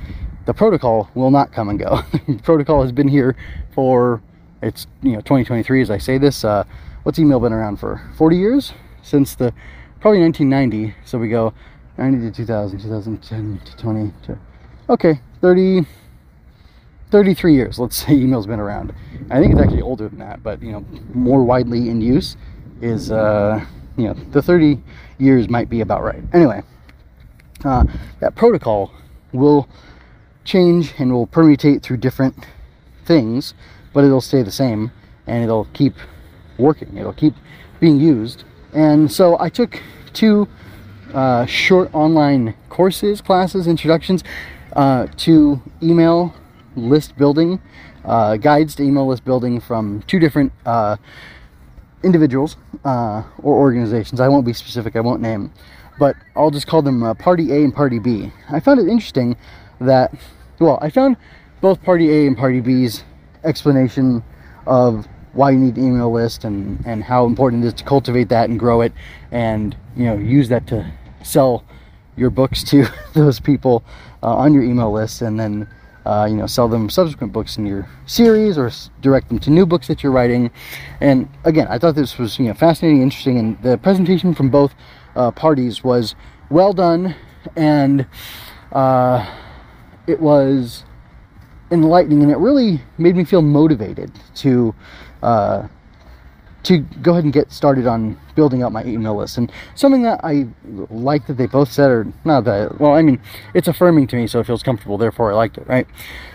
The 0.47 0.53
protocol 0.53 1.11
will 1.13 1.29
not 1.29 1.51
come 1.51 1.67
and 1.67 1.77
go. 1.77 1.99
protocol 2.43 2.81
has 2.81 2.93
been 2.93 3.09
here 3.09 3.35
for, 3.73 4.21
it's, 4.61 4.87
you 5.03 5.11
know, 5.11 5.19
2023 5.19 5.81
as 5.81 5.91
I 5.91 5.97
say 5.97 6.17
this. 6.17 6.45
Uh, 6.45 6.63
what's 7.03 7.19
email 7.19 7.41
been 7.41 7.51
around 7.51 7.81
for? 7.81 8.01
40 8.17 8.37
years? 8.37 8.71
Since 9.03 9.35
the, 9.35 9.53
probably 9.99 10.21
1990. 10.21 10.95
So 11.03 11.17
we 11.17 11.27
go 11.27 11.53
90 11.97 12.29
to 12.29 12.31
2000, 12.31 12.79
2010 12.79 13.61
to 13.65 13.75
20 13.75 14.13
to, 14.23 14.39
okay, 14.89 15.19
30, 15.41 15.85
33 17.11 17.53
years, 17.53 17.77
let's 17.77 17.97
say 17.97 18.13
email's 18.13 18.47
been 18.47 18.61
around. 18.61 18.93
I 19.29 19.41
think 19.41 19.51
it's 19.51 19.61
actually 19.61 19.81
older 19.81 20.07
than 20.07 20.19
that, 20.19 20.43
but 20.43 20.61
you 20.61 20.71
know, 20.71 20.85
more 21.13 21.43
widely 21.43 21.89
in 21.89 21.99
use 21.99 22.37
is, 22.79 23.11
uh, 23.11 23.65
you 23.97 24.05
know, 24.05 24.13
the 24.13 24.41
30 24.41 24.81
years 25.17 25.49
might 25.49 25.69
be 25.69 25.81
about 25.81 26.03
right. 26.03 26.23
Anyway, 26.31 26.63
uh, 27.65 27.83
that 28.21 28.35
protocol 28.35 28.93
will 29.33 29.67
change 30.47 30.93
and 30.97 31.13
will 31.13 31.27
permutate 31.27 31.83
through 31.83 31.97
different 31.97 32.47
things, 33.05 33.53
but 33.93 34.03
it'll 34.03 34.21
stay 34.21 34.41
the 34.41 34.51
same 34.51 34.91
and 35.27 35.43
it'll 35.43 35.65
keep 35.73 35.93
working. 36.57 36.97
It'll 36.97 37.13
keep 37.13 37.35
being 37.79 37.99
used. 37.99 38.45
And 38.73 39.11
so 39.11 39.37
I 39.39 39.49
took 39.49 39.81
two 40.13 40.47
uh, 41.13 41.45
short 41.45 41.93
online 41.93 42.55
courses, 42.69 43.21
classes, 43.21 43.67
introductions 43.67 44.23
uh, 44.73 45.07
to 45.17 45.61
email 45.83 46.33
list 46.75 47.17
building, 47.17 47.61
uh, 48.05 48.37
guides 48.37 48.75
to 48.75 48.83
email 48.83 49.07
list 49.07 49.25
building 49.25 49.59
from 49.59 50.01
two 50.07 50.19
different 50.19 50.51
uh, 50.65 50.95
individuals 52.03 52.55
uh, 52.85 53.23
or 53.43 53.55
organizations. 53.55 54.21
I 54.21 54.27
won't 54.27 54.45
be 54.45 54.53
specific, 54.53 54.95
I 54.95 55.01
won't 55.01 55.21
name, 55.21 55.51
but 55.99 56.15
I'll 56.35 56.51
just 56.51 56.67
call 56.67 56.81
them 56.81 57.03
uh, 57.03 57.13
Party 57.15 57.51
A 57.51 57.63
and 57.63 57.73
Party 57.73 57.99
B. 57.99 58.31
I 58.49 58.59
found 58.59 58.79
it 58.79 58.87
interesting 58.87 59.35
that, 59.81 60.13
well, 60.59 60.79
I 60.81 60.89
found 60.89 61.17
both 61.61 61.81
Party 61.83 62.09
A 62.09 62.27
and 62.27 62.37
Party 62.37 62.59
B's 62.59 63.03
explanation 63.43 64.23
of 64.65 65.07
why 65.33 65.51
you 65.51 65.57
need 65.57 65.77
an 65.77 65.87
email 65.87 66.11
list 66.11 66.43
and, 66.43 66.83
and 66.85 67.03
how 67.03 67.25
important 67.25 67.63
it 67.63 67.67
is 67.67 67.73
to 67.75 67.83
cultivate 67.83 68.29
that 68.29 68.49
and 68.49 68.59
grow 68.59 68.81
it 68.81 68.91
and, 69.31 69.75
you 69.95 70.05
know, 70.05 70.17
use 70.17 70.49
that 70.49 70.65
to 70.67 70.91
sell 71.23 71.63
your 72.15 72.29
books 72.29 72.63
to 72.63 72.87
those 73.13 73.39
people 73.39 73.83
uh, 74.23 74.35
on 74.35 74.53
your 74.53 74.63
email 74.63 74.91
list 74.91 75.21
and 75.21 75.39
then 75.39 75.67
uh, 76.07 76.25
you 76.25 76.37
know, 76.37 76.47
sell 76.47 76.69
them 76.69 76.89
subsequent 76.89 77.33
books 77.33 77.57
in 77.57 77.65
your 77.65 77.85
series 78.05 78.57
or 78.57 78.71
direct 79.01 79.27
them 79.27 79.37
to 79.37 79.49
new 79.49 79.65
books 79.65 79.87
that 79.87 80.01
you're 80.01 80.11
writing. 80.11 80.49
And 81.01 81.27
again, 81.43 81.67
I 81.69 81.77
thought 81.77 81.95
this 81.95 82.17
was, 82.17 82.39
you 82.39 82.45
know, 82.45 82.53
fascinating, 82.53 83.01
interesting, 83.01 83.37
and 83.37 83.61
the 83.61 83.77
presentation 83.77 84.33
from 84.33 84.49
both 84.49 84.73
uh, 85.17 85.31
parties 85.31 85.83
was 85.83 86.15
well 86.49 86.71
done, 86.71 87.13
and 87.57 88.07
uh, 88.71 89.29
it 90.07 90.19
was 90.19 90.83
enlightening, 91.69 92.23
and 92.23 92.31
it 92.31 92.37
really 92.37 92.81
made 92.97 93.15
me 93.15 93.23
feel 93.23 93.41
motivated 93.41 94.11
to 94.35 94.73
uh, 95.21 95.67
to 96.63 96.79
go 97.01 97.11
ahead 97.11 97.23
and 97.23 97.31
get 97.31 97.51
started 97.51 97.87
on 97.87 98.19
building 98.35 98.61
out 98.61 98.71
my 98.71 98.83
email 98.83 99.15
list. 99.15 99.37
And 99.37 99.51
something 99.75 100.01
that 100.03 100.19
I 100.23 100.47
like 100.89 101.27
that 101.27 101.33
they 101.37 101.45
both 101.45 101.71
said, 101.71 101.89
or 101.89 102.11
not 102.25 102.43
that, 102.43 102.79
well, 102.79 102.93
I 102.93 103.01
mean, 103.01 103.21
it's 103.53 103.67
affirming 103.67 104.07
to 104.07 104.15
me, 104.17 104.27
so 104.27 104.39
it 104.39 104.45
feels 104.45 104.63
comfortable, 104.63 104.97
therefore 104.97 105.31
I 105.31 105.35
liked 105.35 105.57
it, 105.57 105.67
right? 105.67 105.87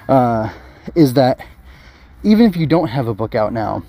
Uh, 0.09 0.51
is 0.95 1.15
that 1.15 1.45
even 2.23 2.47
if 2.47 2.57
you 2.57 2.67
don't 2.67 2.89
have 2.89 3.09
a 3.09 3.15
book 3.15 3.35
out 3.35 3.53
now, 3.53 3.83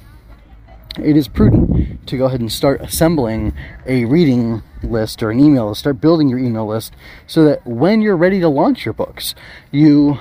it 1.01 1.17
is 1.17 1.27
prudent 1.27 2.07
to 2.07 2.17
go 2.17 2.25
ahead 2.25 2.39
and 2.39 2.51
start 2.51 2.81
assembling 2.81 3.53
a 3.85 4.05
reading 4.05 4.61
list 4.83 5.23
or 5.23 5.31
an 5.31 5.39
email 5.39 5.69
list, 5.69 5.79
start 5.79 6.01
building 6.01 6.27
your 6.29 6.39
email 6.39 6.67
list 6.67 6.93
so 7.25 7.43
that 7.43 7.65
when 7.65 8.01
you're 8.01 8.17
ready 8.17 8.39
to 8.39 8.49
launch 8.49 8.85
your 8.85 8.93
books, 8.93 9.33
you 9.71 10.19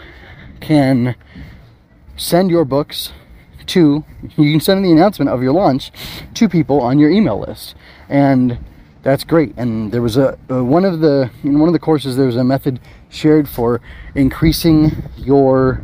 can 0.61 1.17
send 2.17 2.51
your 2.51 2.65
books 2.65 3.13
to 3.67 4.05
you 4.37 4.53
can 4.53 4.61
send 4.61 4.85
the 4.85 4.91
announcement 4.91 5.31
of 5.31 5.43
your 5.43 5.53
launch 5.53 5.93
to 6.35 6.49
people 6.49 6.81
on 6.81 6.99
your 6.99 7.11
email 7.11 7.39
list. 7.39 7.75
And 8.09 8.59
that's 9.03 9.25
great. 9.25 9.55
And 9.57 9.93
there 9.93 10.03
was 10.03 10.17
a, 10.17 10.39
uh, 10.51 10.65
one 10.65 10.85
of 10.85 11.01
the 11.01 11.31
in 11.43 11.59
one 11.59 11.69
of 11.69 11.73
the 11.73 11.79
courses 11.79 12.17
there 12.17 12.27
was 12.27 12.37
a 12.37 12.45
method 12.45 12.81
shared 13.09 13.49
for 13.49 13.81
increasing 14.15 15.09
your 15.17 15.83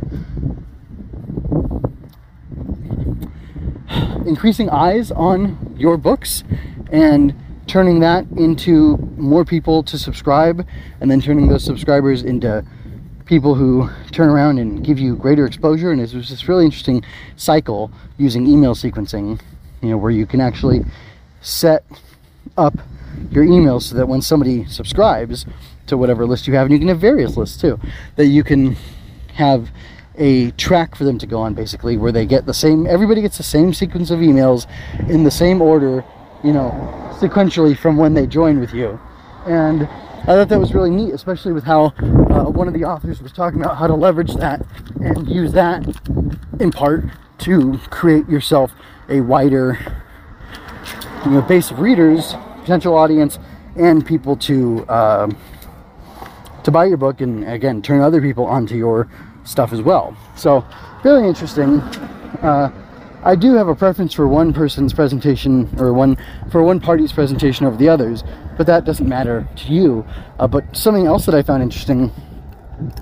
increasing 4.25 4.69
eyes 4.69 5.11
on 5.11 5.75
your 5.77 5.97
books 5.97 6.43
and 6.91 7.33
turning 7.67 7.99
that 7.99 8.25
into 8.35 8.97
more 9.17 9.45
people 9.45 9.83
to 9.83 9.97
subscribe 9.97 10.65
and 11.01 11.09
then 11.09 11.21
turning 11.21 11.47
those 11.47 11.63
subscribers 11.63 12.23
into 12.23 12.65
people 13.25 13.53
who 13.53 13.87
turn 14.11 14.27
around 14.27 14.57
and 14.57 14.83
give 14.83 14.97
you 14.97 15.15
greater 15.15 15.45
exposure. 15.45 15.91
And 15.91 16.01
it 16.01 16.13
was 16.13 16.29
this 16.29 16.47
really 16.47 16.65
interesting 16.65 17.03
cycle 17.35 17.91
using 18.17 18.47
email 18.47 18.73
sequencing, 18.73 19.39
you 19.81 19.89
know, 19.89 19.97
where 19.97 20.11
you 20.11 20.25
can 20.25 20.41
actually 20.41 20.83
set 21.41 21.85
up 22.57 22.73
your 23.31 23.45
emails 23.45 23.83
so 23.83 23.95
that 23.95 24.07
when 24.07 24.21
somebody 24.21 24.65
subscribes 24.65 25.45
to 25.85 25.95
whatever 25.97 26.25
list 26.25 26.47
you 26.47 26.55
have, 26.55 26.65
and 26.65 26.73
you 26.73 26.79
can 26.79 26.87
have 26.87 26.99
various 26.99 27.37
lists 27.37 27.59
too, 27.61 27.79
that 28.15 28.25
you 28.25 28.43
can 28.43 28.75
have 29.33 29.69
a 30.19 30.51
track 30.51 30.95
for 30.95 31.05
them 31.05 31.17
to 31.17 31.25
go 31.25 31.39
on 31.39 31.53
basically 31.53 31.97
where 31.97 32.11
they 32.11 32.25
get 32.25 32.45
the 32.45 32.53
same 32.53 32.85
everybody 32.85 33.21
gets 33.21 33.37
the 33.37 33.43
same 33.43 33.73
sequence 33.73 34.11
of 34.11 34.19
emails 34.19 34.67
in 35.09 35.23
the 35.23 35.31
same 35.31 35.61
order 35.61 36.03
you 36.43 36.53
know 36.53 36.71
sequentially 37.19 37.77
from 37.77 37.97
when 37.97 38.13
they 38.13 38.25
join 38.25 38.59
with 38.59 38.73
you. 38.73 38.99
And 39.45 39.83
I 39.83 40.35
thought 40.35 40.49
that 40.49 40.59
was 40.59 40.73
really 40.73 40.89
neat, 40.89 41.13
especially 41.13 41.53
with 41.53 41.63
how 41.63 41.87
uh, 41.97 42.49
one 42.49 42.67
of 42.67 42.73
the 42.73 42.85
authors 42.85 43.21
was 43.21 43.31
talking 43.31 43.61
about 43.61 43.77
how 43.77 43.87
to 43.87 43.95
leverage 43.95 44.33
that 44.35 44.65
and 45.01 45.27
use 45.27 45.51
that 45.53 45.85
in 46.59 46.71
part 46.71 47.05
to 47.39 47.77
create 47.89 48.27
yourself 48.29 48.71
a 49.09 49.21
wider 49.21 49.77
you 51.25 51.31
know, 51.31 51.41
base 51.41 51.71
of 51.71 51.79
readers, 51.79 52.35
potential 52.61 52.95
audience, 52.95 53.39
and 53.75 54.05
people 54.05 54.35
to 54.37 54.85
uh, 54.87 55.29
to 56.63 56.71
buy 56.71 56.85
your 56.85 56.97
book 56.97 57.21
and 57.21 57.47
again 57.49 57.81
turn 57.81 58.01
other 58.01 58.21
people 58.21 58.45
onto 58.45 58.75
your 58.75 59.09
stuff 59.43 59.73
as 59.73 59.81
well. 59.81 60.15
So, 60.35 60.65
really 61.03 61.27
interesting. 61.27 61.79
Uh, 62.41 62.71
I 63.23 63.35
do 63.35 63.53
have 63.55 63.67
a 63.67 63.75
preference 63.75 64.13
for 64.13 64.27
one 64.27 64.53
person's 64.53 64.93
presentation 64.93 65.69
or 65.77 65.91
one 65.91 66.17
for 66.51 66.63
one 66.63 66.79
party's 66.79 67.11
presentation 67.11 67.65
over 67.65 67.75
the 67.75 67.89
others, 67.89 68.23
but 68.57 68.65
that 68.67 68.85
doesn't 68.85 69.07
matter 69.07 69.47
to 69.57 69.73
you. 69.73 70.05
Uh, 70.39 70.47
but 70.47 70.75
something 70.75 71.05
else 71.05 71.25
that 71.25 71.35
I 71.35 71.41
found 71.41 71.61
interesting 71.61 72.11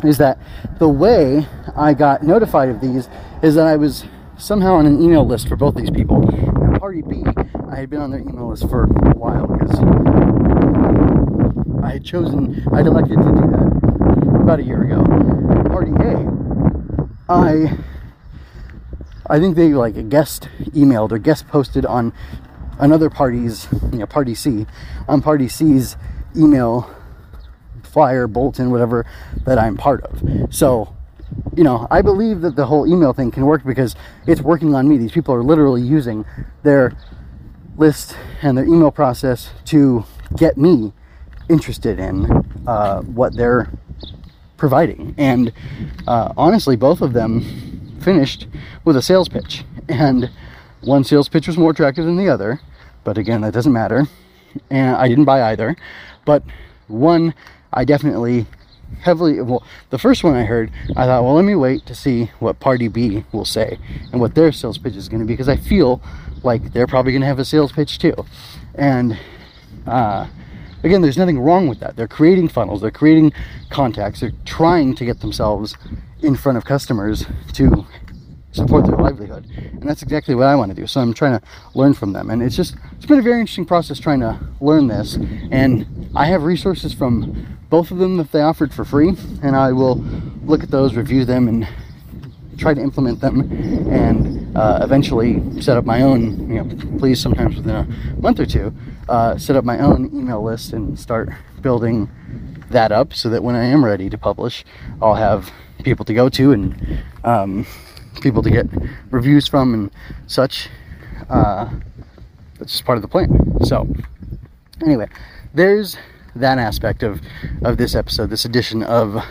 is 0.03 0.17
that 0.17 0.39
the 0.79 0.89
way 0.89 1.45
I 1.75 1.93
got 1.93 2.23
notified 2.23 2.69
of 2.69 2.81
these 2.81 3.07
is 3.43 3.53
that 3.55 3.67
I 3.67 3.75
was 3.75 4.05
somehow 4.37 4.73
on 4.73 4.87
an 4.87 5.01
email 5.01 5.25
list 5.25 5.47
for 5.47 5.55
both 5.55 5.75
these 5.75 5.91
people. 5.91 6.21
Now, 6.21 6.79
party 6.79 7.03
B, 7.03 7.23
I 7.71 7.75
had 7.75 7.89
been 7.89 8.01
on 8.01 8.09
their 8.09 8.21
email 8.21 8.49
list 8.49 8.67
for 8.69 8.85
a 8.85 9.15
while 9.15 9.45
because 9.45 9.79
I 11.83 11.91
had 11.93 12.03
chosen, 12.03 12.65
I'd 12.73 12.87
elected 12.87 13.17
to 13.17 13.23
do 13.23 13.51
that 13.51 14.41
about 14.41 14.59
a 14.59 14.63
year 14.63 14.76
I 17.29 17.77
I 19.29 19.39
think 19.39 19.55
they 19.55 19.73
like 19.73 19.97
a 19.97 20.03
guest 20.03 20.47
emailed 20.59 21.11
or 21.11 21.17
guest 21.17 21.47
posted 21.47 21.85
on 21.85 22.13
another 22.79 23.09
party's, 23.09 23.67
you 23.91 23.99
know, 23.99 24.05
party 24.05 24.33
C, 24.35 24.65
on 25.07 25.21
party 25.21 25.47
C's 25.47 25.97
email 26.35 26.89
flyer, 27.83 28.27
bulletin, 28.27 28.71
whatever 28.71 29.05
that 29.45 29.57
I'm 29.57 29.75
part 29.75 30.03
of. 30.03 30.53
So, 30.53 30.95
you 31.55 31.63
know, 31.63 31.87
I 31.91 32.01
believe 32.01 32.41
that 32.41 32.55
the 32.55 32.65
whole 32.67 32.87
email 32.87 33.11
thing 33.11 33.31
can 33.31 33.45
work 33.45 33.65
because 33.65 33.95
it's 34.25 34.41
working 34.41 34.75
on 34.75 34.87
me. 34.87 34.97
These 34.97 35.11
people 35.11 35.33
are 35.33 35.43
literally 35.43 35.81
using 35.81 36.25
their 36.63 36.95
list 37.75 38.15
and 38.41 38.57
their 38.57 38.65
email 38.65 38.91
process 38.91 39.49
to 39.65 40.05
get 40.35 40.57
me 40.57 40.93
interested 41.49 41.99
in 41.99 42.25
uh, 42.67 43.01
what 43.01 43.35
they're 43.35 43.69
providing. 44.57 45.15
And 45.17 45.53
uh, 46.07 46.33
honestly, 46.35 46.75
both 46.75 47.01
of 47.01 47.13
them 47.13 47.97
finished 48.01 48.47
with 48.83 48.97
a 48.97 49.01
sales 49.01 49.29
pitch. 49.29 49.63
And 49.87 50.29
one 50.81 51.03
sales 51.03 51.29
pitch 51.29 51.47
was 51.47 51.57
more 51.57 51.71
attractive 51.71 52.05
than 52.05 52.17
the 52.17 52.29
other. 52.29 52.59
But 53.03 53.17
again, 53.17 53.41
that 53.41 53.53
doesn't 53.53 53.73
matter. 53.73 54.07
And 54.69 54.95
I 54.95 55.07
didn't 55.07 55.25
buy 55.25 55.51
either. 55.51 55.75
But 56.25 56.43
one, 56.87 57.33
I 57.71 57.85
definitely 57.85 58.45
heavily 59.01 59.41
well 59.41 59.63
the 59.89 59.97
first 59.97 60.23
one 60.23 60.33
i 60.33 60.43
heard 60.43 60.71
i 60.95 61.05
thought 61.05 61.21
well 61.21 61.33
let 61.33 61.43
me 61.43 61.55
wait 61.55 61.85
to 61.85 61.93
see 61.93 62.31
what 62.39 62.59
party 62.59 62.87
b 62.87 63.23
will 63.33 63.45
say 63.45 63.77
and 64.11 64.21
what 64.21 64.33
their 64.33 64.51
sales 64.51 64.77
pitch 64.77 64.95
is 64.95 65.09
going 65.09 65.19
to 65.19 65.25
be 65.25 65.33
because 65.33 65.49
i 65.49 65.57
feel 65.57 66.01
like 66.43 66.71
they're 66.71 66.87
probably 66.87 67.11
going 67.11 67.21
to 67.21 67.27
have 67.27 67.37
a 67.37 67.45
sales 67.45 67.71
pitch 67.71 67.99
too 67.99 68.15
and 68.75 69.19
uh, 69.85 70.25
again 70.87 71.01
there's 71.01 71.17
nothing 71.17 71.39
wrong 71.39 71.67
with 71.67 71.79
that. 71.81 71.95
They're 71.95 72.07
creating 72.07 72.47
funnels. 72.49 72.81
They're 72.81 72.91
creating 72.91 73.33
contacts. 73.69 74.21
They're 74.21 74.31
trying 74.45 74.95
to 74.95 75.05
get 75.05 75.19
themselves 75.19 75.75
in 76.21 76.35
front 76.35 76.57
of 76.57 76.65
customers 76.65 77.25
to 77.53 77.85
support 78.51 78.87
their 78.87 78.97
livelihood. 78.97 79.45
And 79.55 79.83
that's 79.83 80.01
exactly 80.01 80.33
what 80.33 80.47
i 80.47 80.55
want 80.55 80.71
to 80.71 80.75
do. 80.75 80.87
So 80.87 80.99
i'm 81.01 81.13
trying 81.13 81.39
to 81.39 81.45
learn 81.75 81.93
from 81.93 82.13
them. 82.13 82.31
And 82.31 82.41
it's 82.41 82.55
just 82.55 82.75
it's 82.95 83.05
been 83.05 83.19
a 83.19 83.21
very 83.21 83.39
interesting 83.39 83.65
process 83.65 83.99
trying 83.99 84.21
to 84.21 84.39
learn 84.59 84.87
this. 84.87 85.15
And 85.51 86.09
i 86.15 86.25
have 86.25 86.43
resources 86.43 86.93
from 86.93 87.57
both 87.69 87.91
of 87.91 87.97
them 87.97 88.17
that 88.17 88.31
they 88.31 88.41
offered 88.41 88.73
for 88.73 88.85
free 88.85 89.09
and 89.43 89.55
i 89.55 89.71
will 89.71 89.95
look 90.45 90.63
at 90.63 90.71
those 90.71 90.95
review 90.95 91.25
them 91.25 91.47
and 91.49 91.67
try 92.57 92.73
to 92.73 92.81
implement 92.81 93.19
them 93.21 93.41
and 93.89 94.55
uh, 94.57 94.79
eventually 94.81 95.61
set 95.61 95.77
up 95.77 95.85
my 95.85 96.01
own 96.01 96.49
you 96.49 96.63
know 96.63 96.97
please 96.97 97.19
sometimes 97.21 97.55
within 97.55 97.75
a 97.75 97.87
month 98.19 98.39
or 98.39 98.45
two 98.45 98.73
uh, 99.09 99.37
set 99.37 99.55
up 99.55 99.63
my 99.63 99.79
own 99.79 100.05
email 100.13 100.43
list 100.43 100.73
and 100.73 100.99
start 100.99 101.29
building 101.61 102.09
that 102.69 102.91
up 102.91 103.13
so 103.13 103.29
that 103.29 103.43
when 103.43 103.55
i 103.55 103.63
am 103.63 103.83
ready 103.85 104.09
to 104.09 104.17
publish 104.17 104.65
i'll 105.01 105.15
have 105.15 105.51
people 105.83 106.03
to 106.03 106.13
go 106.13 106.27
to 106.27 106.51
and 106.51 107.03
um, 107.23 107.65
people 108.21 108.41
to 108.41 108.49
get 108.49 108.65
reviews 109.11 109.47
from 109.47 109.73
and 109.73 109.91
such 110.25 110.69
uh, 111.29 111.69
that's 112.57 112.71
just 112.71 112.85
part 112.85 112.97
of 112.97 113.01
the 113.01 113.07
plan 113.07 113.29
so 113.63 113.87
anyway 114.81 115.07
there's 115.53 115.97
that 116.39 116.57
aspect 116.57 117.03
of 117.03 117.21
of 117.63 117.77
this 117.77 117.95
episode, 117.95 118.29
this 118.29 118.45
edition 118.45 118.83
of 118.83 119.23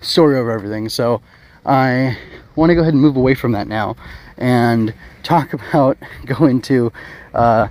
Story 0.00 0.38
Over 0.38 0.50
Everything. 0.50 0.88
So 0.88 1.20
I 1.64 2.16
want 2.56 2.70
to 2.70 2.74
go 2.74 2.80
ahead 2.82 2.94
and 2.94 3.02
move 3.02 3.16
away 3.16 3.34
from 3.34 3.52
that 3.52 3.68
now 3.68 3.96
and 4.38 4.94
talk 5.22 5.52
about 5.70 5.98
go 6.26 6.46
into 6.46 6.92
uh, 7.34 7.68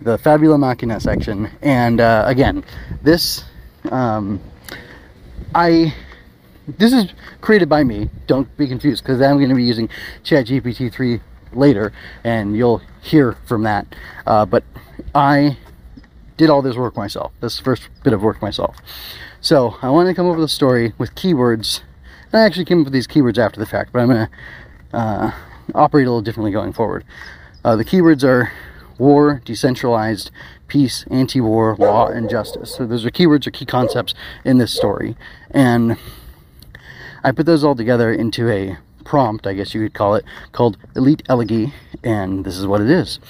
the 0.00 0.18
Fabula 0.18 0.58
Machina 0.58 1.00
section. 1.00 1.50
And 1.62 2.00
uh, 2.00 2.24
again, 2.26 2.64
this 3.02 3.44
um, 3.90 4.40
I 5.54 5.94
this 6.66 6.92
is 6.92 7.12
created 7.40 7.68
by 7.68 7.84
me. 7.84 8.08
Don't 8.26 8.54
be 8.56 8.66
confused 8.66 9.02
because 9.02 9.20
I'm 9.20 9.36
going 9.36 9.50
to 9.50 9.54
be 9.54 9.64
using 9.64 9.88
ChatGPT 10.24 10.92
3 10.92 11.20
later, 11.52 11.92
and 12.24 12.56
you'll 12.56 12.80
hear 13.02 13.32
from 13.44 13.62
that. 13.64 13.86
Uh, 14.26 14.46
but 14.46 14.64
I 15.14 15.58
did 16.36 16.50
all 16.50 16.62
this 16.62 16.76
work 16.76 16.96
myself, 16.96 17.32
this 17.40 17.58
first 17.60 17.88
bit 18.02 18.12
of 18.12 18.22
work 18.22 18.40
myself. 18.40 18.76
So 19.40 19.76
I 19.82 19.90
want 19.90 20.08
to 20.08 20.14
come 20.14 20.26
over 20.26 20.40
the 20.40 20.48
story 20.48 20.94
with 20.98 21.14
keywords. 21.14 21.82
I 22.34 22.40
actually 22.40 22.64
came 22.64 22.80
up 22.80 22.86
with 22.86 22.92
these 22.92 23.06
keywords 23.06 23.38
after 23.38 23.60
the 23.60 23.66
fact, 23.66 23.92
but 23.92 24.00
I'm 24.00 24.08
going 24.08 24.26
to 24.26 24.96
uh, 24.96 25.32
operate 25.72 26.08
a 26.08 26.10
little 26.10 26.20
differently 26.20 26.50
going 26.50 26.72
forward. 26.72 27.04
Uh, 27.64 27.76
the 27.76 27.84
keywords 27.84 28.24
are 28.24 28.52
war, 28.98 29.40
decentralized, 29.44 30.32
peace, 30.66 31.04
anti-war, 31.12 31.76
law, 31.78 32.08
and 32.08 32.28
justice. 32.28 32.74
So 32.74 32.86
those 32.86 33.06
are 33.06 33.10
keywords 33.10 33.46
or 33.46 33.52
key 33.52 33.64
concepts 33.64 34.14
in 34.44 34.58
this 34.58 34.74
story. 34.74 35.16
And 35.52 35.96
I 37.22 37.30
put 37.30 37.46
those 37.46 37.62
all 37.62 37.76
together 37.76 38.12
into 38.12 38.50
a 38.50 38.78
prompt, 39.04 39.46
I 39.46 39.54
guess 39.54 39.72
you 39.72 39.82
could 39.82 39.94
call 39.94 40.16
it, 40.16 40.24
called 40.50 40.76
Elite 40.96 41.22
Elegy, 41.28 41.72
and 42.02 42.44
this 42.44 42.56
is 42.58 42.66
what 42.66 42.80
it 42.80 42.90
is. 42.90 43.20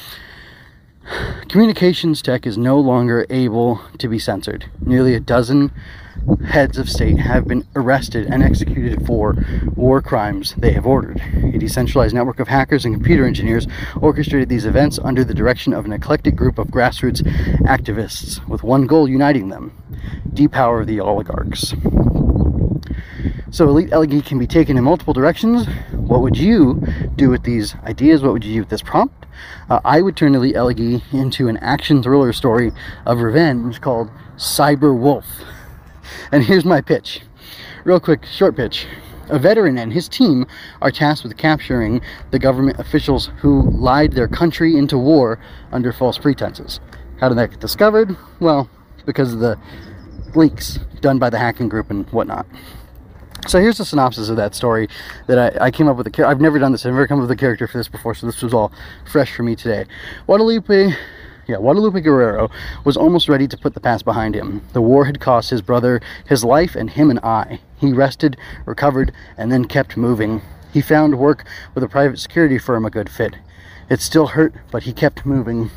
Communications 1.51 2.23
tech 2.23 2.47
is 2.47 2.57
no 2.57 2.81
longer 2.81 3.27
able 3.29 3.83
to 3.99 4.09
be 4.09 4.19
censored. 4.19 4.65
Nearly 4.81 5.15
a 5.15 5.21
dozen 5.21 5.73
heads 6.47 6.79
of 6.79 6.89
state 6.89 7.19
have 7.19 7.47
been 7.47 7.67
arrested 7.75 8.27
and 8.27 8.43
executed 8.43 9.07
for 9.07 9.35
war 9.75 10.01
crimes 10.01 10.55
they 10.57 10.73
have 10.73 10.87
ordered. 10.87 11.21
A 11.55 11.59
decentralized 11.59 12.15
network 12.15 12.41
of 12.41 12.49
hackers 12.49 12.85
and 12.85 12.95
computer 12.95 13.27
engineers 13.27 13.67
orchestrated 14.01 14.49
these 14.49 14.65
events 14.65 14.99
under 15.03 15.25
the 15.25 15.35
direction 15.35 15.73
of 15.73 15.85
an 15.85 15.93
eclectic 15.93 16.37
group 16.37 16.59
of 16.59 16.69
grassroots 16.69 17.23
activists, 17.63 18.47
with 18.49 18.63
one 18.63 18.87
goal 18.87 19.09
uniting 19.09 19.49
them 19.49 19.73
depower 20.33 20.85
the 20.85 21.01
oligarchs. 21.01 21.75
So, 23.51 23.69
Elite 23.69 23.93
Elegy 23.93 24.21
can 24.21 24.39
be 24.39 24.49
taken 24.49 24.77
in 24.77 24.83
multiple 24.83 25.15
directions. 25.15 25.67
What 25.93 26.23
would 26.23 26.37
you 26.37 26.83
do 27.15 27.31
with 27.31 27.45
these 27.45 27.77
ideas? 27.85 28.21
What 28.21 28.33
would 28.33 28.45
you 28.45 28.55
do 28.55 28.61
with 28.61 28.69
this 28.69 28.83
prompt? 28.83 29.25
uh, 29.71 29.81
I 29.85 30.03
would 30.03 30.17
turn 30.17 30.35
Elite 30.35 30.57
Elegy 30.57 31.03
into 31.13 31.49
an 31.49 31.57
action 31.59 32.03
thriller 32.03 32.33
story 32.33 32.73
of 33.07 33.21
revenge 33.21 33.81
called 33.81 34.11
Cyber 34.37 34.97
Wolf. 34.97 35.27
And 36.33 36.45
here's 36.45 36.65
my 36.65 36.81
pitch. 36.81 37.21
Real 37.85 38.01
quick, 38.01 38.25
short 38.27 38.57
pitch. 38.57 38.87
A 39.31 39.39
veteran 39.39 39.79
and 39.79 39.93
his 39.93 40.09
team 40.09 40.47
are 40.83 40.91
tasked 40.91 41.25
with 41.25 41.37
capturing 41.37 42.03
the 42.31 42.39
government 42.39 42.79
officials 42.79 43.31
who 43.39 43.71
lied 43.71 44.13
their 44.13 44.29
country 44.29 44.77
into 44.77 44.99
war 44.99 45.39
under 45.73 45.93
false 45.93 46.19
pretenses. 46.19 46.81
How 47.21 47.29
did 47.29 47.39
that 47.39 47.51
get 47.51 47.61
discovered? 47.61 48.17
Well, 48.41 48.69
because 49.07 49.33
of 49.33 49.41
the 49.41 49.59
leaks 50.35 50.79
done 51.01 51.19
by 51.19 51.31
the 51.31 51.39
hacking 51.39 51.69
group 51.69 51.91
and 51.91 52.09
whatnot. 52.11 52.47
So 53.47 53.61
here's 53.61 53.77
the 53.77 53.85
synopsis 53.85 54.31
of 54.31 54.37
that 54.37 54.55
story 54.55 54.89
that 55.27 55.61
I, 55.61 55.67
I 55.67 55.71
came 55.71 55.87
up 55.87 55.97
with. 55.97 56.07
A, 56.07 56.27
I've 56.27 56.41
never 56.41 56.59
done 56.59 56.73
this. 56.73 56.87
I've 56.87 56.93
never 56.93 57.07
come 57.07 57.19
up 57.19 57.29
with 57.29 57.31
a 57.31 57.37
character 57.37 57.67
for 57.67 57.77
this 57.77 57.89
before, 57.89 58.15
so 58.15 58.27
this 58.27 58.43
was 58.43 58.55
all 58.55 58.73
fresh 59.11 59.35
for 59.35 59.43
me 59.43 59.55
today. 59.55 59.85
Guadalupe, 60.27 60.95
yeah, 61.47 61.57
Guadalupe 61.57 62.01
Guerrero 62.01 62.51
was 62.85 62.97
almost 62.97 63.29
ready 63.29 63.47
to 63.49 63.57
put 63.57 63.75
the 63.75 63.81
past 63.81 64.05
behind 64.05 64.35
him. 64.35 64.63
The 64.73 64.83
war 64.83 65.05
had 65.05 65.21
cost 65.21 65.51
his 65.51 65.63
brother 65.63 66.01
his 66.27 66.45
life 66.45 66.75
and 66.75 66.91
him 66.91 67.11
an 67.11 67.21
eye. 67.23 67.61
He 67.79 67.93
rested, 67.93 68.37
recovered, 68.65 69.13
and 69.37 69.53
then 69.53 69.67
kept 69.67 69.97
moving. 69.97 70.43
He 70.73 70.81
found 70.81 71.19
work 71.19 71.45
with 71.75 71.85
a 71.85 71.89
private 71.89 72.19
security 72.19 72.59
firm 72.59 72.85
a 72.85 72.91
good 72.91 73.11
fit. 73.11 73.37
It 73.89 74.01
still 74.01 74.29
hurt, 74.29 74.55
but 74.71 74.85
he 74.85 74.93
kept 74.93 75.27
moving 75.27 75.71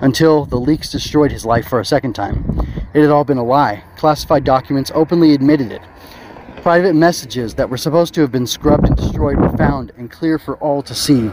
until 0.00 0.46
the 0.46 0.56
leaks 0.56 0.90
destroyed 0.90 1.32
his 1.32 1.44
life 1.44 1.68
for 1.68 1.80
a 1.80 1.84
second 1.84 2.14
time. 2.14 2.66
It 2.94 3.02
had 3.02 3.10
all 3.10 3.24
been 3.24 3.38
a 3.38 3.44
lie. 3.44 3.84
Classified 3.96 4.44
documents 4.44 4.90
openly 4.94 5.34
admitted 5.34 5.72
it. 5.72 5.82
Private 6.62 6.94
messages 6.94 7.54
that 7.54 7.70
were 7.70 7.76
supposed 7.76 8.14
to 8.14 8.20
have 8.20 8.32
been 8.32 8.46
scrubbed 8.46 8.86
and 8.86 8.96
destroyed 8.96 9.38
were 9.38 9.56
found 9.56 9.92
and 9.96 10.10
clear 10.10 10.38
for 10.38 10.56
all 10.56 10.82
to 10.82 10.94
see. 10.94 11.30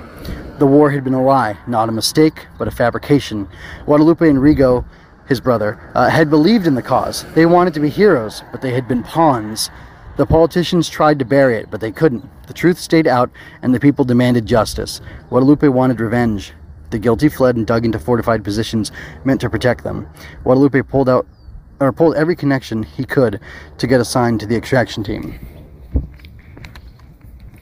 The 0.60 0.66
war 0.66 0.90
had 0.90 1.04
been 1.04 1.14
a 1.14 1.22
lie, 1.22 1.56
not 1.68 1.88
a 1.88 1.92
mistake, 1.92 2.48
but 2.58 2.68
a 2.68 2.72
fabrication. 2.72 3.48
Guadalupe 3.86 4.28
and 4.28 4.40
Rigo, 4.40 4.86
his 5.28 5.40
brother, 5.40 5.80
uh, 5.94 6.10
had 6.10 6.32
believed 6.32 6.66
in 6.66 6.74
the 6.74 6.82
cause. 6.82 7.26
They 7.36 7.46
wanted 7.46 7.76
to 7.76 7.80
be 7.80 7.90
heroes, 7.90 8.42
but 8.52 8.64
they 8.64 8.72
had 8.72 8.88
been 8.88 9.04
pawns. 9.04 9.70
The 10.16 10.26
politicians 10.26 10.90
tried 10.90 11.20
to 11.20 11.26
bury 11.26 11.58
it, 11.58 11.70
but 11.70 11.80
they 11.80 11.92
couldn't. 11.92 12.26
The 12.48 12.54
truth 12.54 12.80
stayed 12.80 13.06
out, 13.06 13.30
and 13.62 13.72
the 13.72 13.80
people 13.80 14.04
demanded 14.04 14.48
justice. 14.48 15.00
Guadalupe 15.30 15.68
wanted 15.68 16.00
revenge. 16.00 16.54
The 16.90 16.98
guilty 16.98 17.30
fled 17.30 17.56
and 17.56 17.68
dug 17.68 17.86
into 17.86 18.00
fortified 18.00 18.44
positions 18.44 18.92
meant 19.26 19.42
to 19.42 19.52
protect 19.52 19.84
them. 19.84 20.08
Guadalupe 20.42 20.82
pulled 20.84 21.08
out 21.08 21.28
or 21.80 21.94
pulled 21.94 22.16
every 22.16 22.36
connection 22.36 22.82
he 22.82 23.06
could 23.06 23.40
to 23.78 23.86
get 23.86 24.02
assigned 24.02 24.40
to 24.40 24.48
the 24.48 24.56
extraction 24.56 25.04
team. 25.04 25.40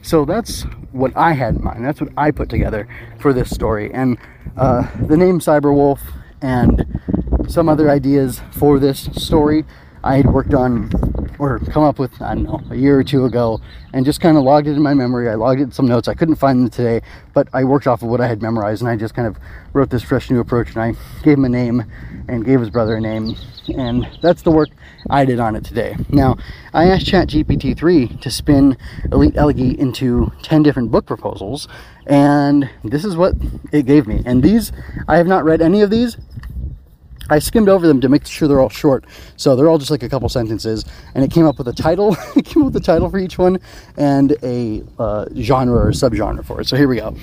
So 0.06 0.24
that's 0.24 0.62
what 0.92 1.10
I 1.16 1.32
had 1.32 1.56
in 1.56 1.64
mind. 1.64 1.84
That's 1.84 2.00
what 2.00 2.10
I 2.16 2.30
put 2.30 2.48
together 2.48 2.86
for 3.18 3.32
this 3.32 3.50
story. 3.50 3.92
And 3.92 4.18
uh, 4.56 4.88
the 5.04 5.16
name 5.16 5.40
Cyberwolf 5.40 5.98
and 6.40 7.00
some 7.48 7.68
other 7.68 7.90
ideas 7.90 8.40
for 8.52 8.78
this 8.78 9.10
story 9.16 9.64
I 10.06 10.18
had 10.18 10.32
worked 10.32 10.54
on 10.54 10.88
or 11.40 11.58
come 11.58 11.82
up 11.82 11.98
with, 11.98 12.22
I 12.22 12.36
don't 12.36 12.44
know, 12.44 12.62
a 12.70 12.76
year 12.76 12.96
or 12.96 13.02
two 13.02 13.24
ago 13.24 13.60
and 13.92 14.04
just 14.04 14.20
kind 14.20 14.36
of 14.36 14.44
logged 14.44 14.68
it 14.68 14.76
in 14.76 14.82
my 14.82 14.94
memory. 14.94 15.28
I 15.28 15.34
logged 15.34 15.60
it 15.60 15.64
in 15.64 15.72
some 15.72 15.88
notes. 15.88 16.06
I 16.06 16.14
couldn't 16.14 16.36
find 16.36 16.60
them 16.60 16.70
today, 16.70 17.04
but 17.34 17.48
I 17.52 17.64
worked 17.64 17.88
off 17.88 18.02
of 18.02 18.08
what 18.08 18.20
I 18.20 18.28
had 18.28 18.40
memorized 18.40 18.82
and 18.82 18.88
I 18.88 18.94
just 18.94 19.14
kind 19.14 19.26
of 19.26 19.36
wrote 19.72 19.90
this 19.90 20.04
fresh 20.04 20.30
new 20.30 20.38
approach 20.38 20.68
and 20.68 20.78
I 20.78 20.92
gave 21.24 21.38
him 21.38 21.44
a 21.44 21.48
name 21.48 21.84
and 22.28 22.44
gave 22.44 22.60
his 22.60 22.70
brother 22.70 22.94
a 22.94 23.00
name. 23.00 23.34
And 23.76 24.08
that's 24.22 24.42
the 24.42 24.52
work 24.52 24.68
I 25.10 25.24
did 25.24 25.40
on 25.40 25.56
it 25.56 25.64
today. 25.64 25.96
Now, 26.08 26.36
I 26.72 26.86
asked 26.86 27.06
ChatGPT 27.06 27.76
3 27.76 28.06
to 28.18 28.30
spin 28.30 28.76
Elite 29.10 29.36
Elegy 29.36 29.76
into 29.76 30.32
10 30.42 30.62
different 30.62 30.92
book 30.92 31.04
proposals, 31.04 31.66
and 32.06 32.70
this 32.84 33.04
is 33.04 33.16
what 33.16 33.34
it 33.72 33.86
gave 33.86 34.06
me. 34.06 34.22
And 34.24 34.40
these, 34.40 34.70
I 35.08 35.16
have 35.16 35.26
not 35.26 35.44
read 35.44 35.60
any 35.60 35.82
of 35.82 35.90
these, 35.90 36.16
I 37.28 37.38
skimmed 37.38 37.68
over 37.68 37.86
them 37.86 38.00
to 38.00 38.08
make 38.08 38.26
sure 38.26 38.48
they're 38.48 38.60
all 38.60 38.68
short. 38.68 39.04
So 39.36 39.56
they're 39.56 39.68
all 39.68 39.78
just 39.78 39.90
like 39.90 40.02
a 40.02 40.08
couple 40.08 40.28
sentences. 40.28 40.84
And 41.14 41.24
it 41.24 41.30
came 41.30 41.46
up 41.46 41.58
with 41.58 41.68
a 41.68 41.72
title. 41.72 42.16
it 42.36 42.44
came 42.44 42.62
up 42.62 42.72
with 42.72 42.82
a 42.82 42.86
title 42.86 43.08
for 43.10 43.18
each 43.18 43.38
one 43.38 43.58
and 43.96 44.36
a 44.42 44.82
uh, 44.98 45.26
genre 45.36 45.86
or 45.86 45.90
subgenre 45.90 46.44
for 46.44 46.60
it. 46.60 46.68
So 46.68 46.76
here 46.76 46.88
we 46.88 46.96
go. 46.96 47.16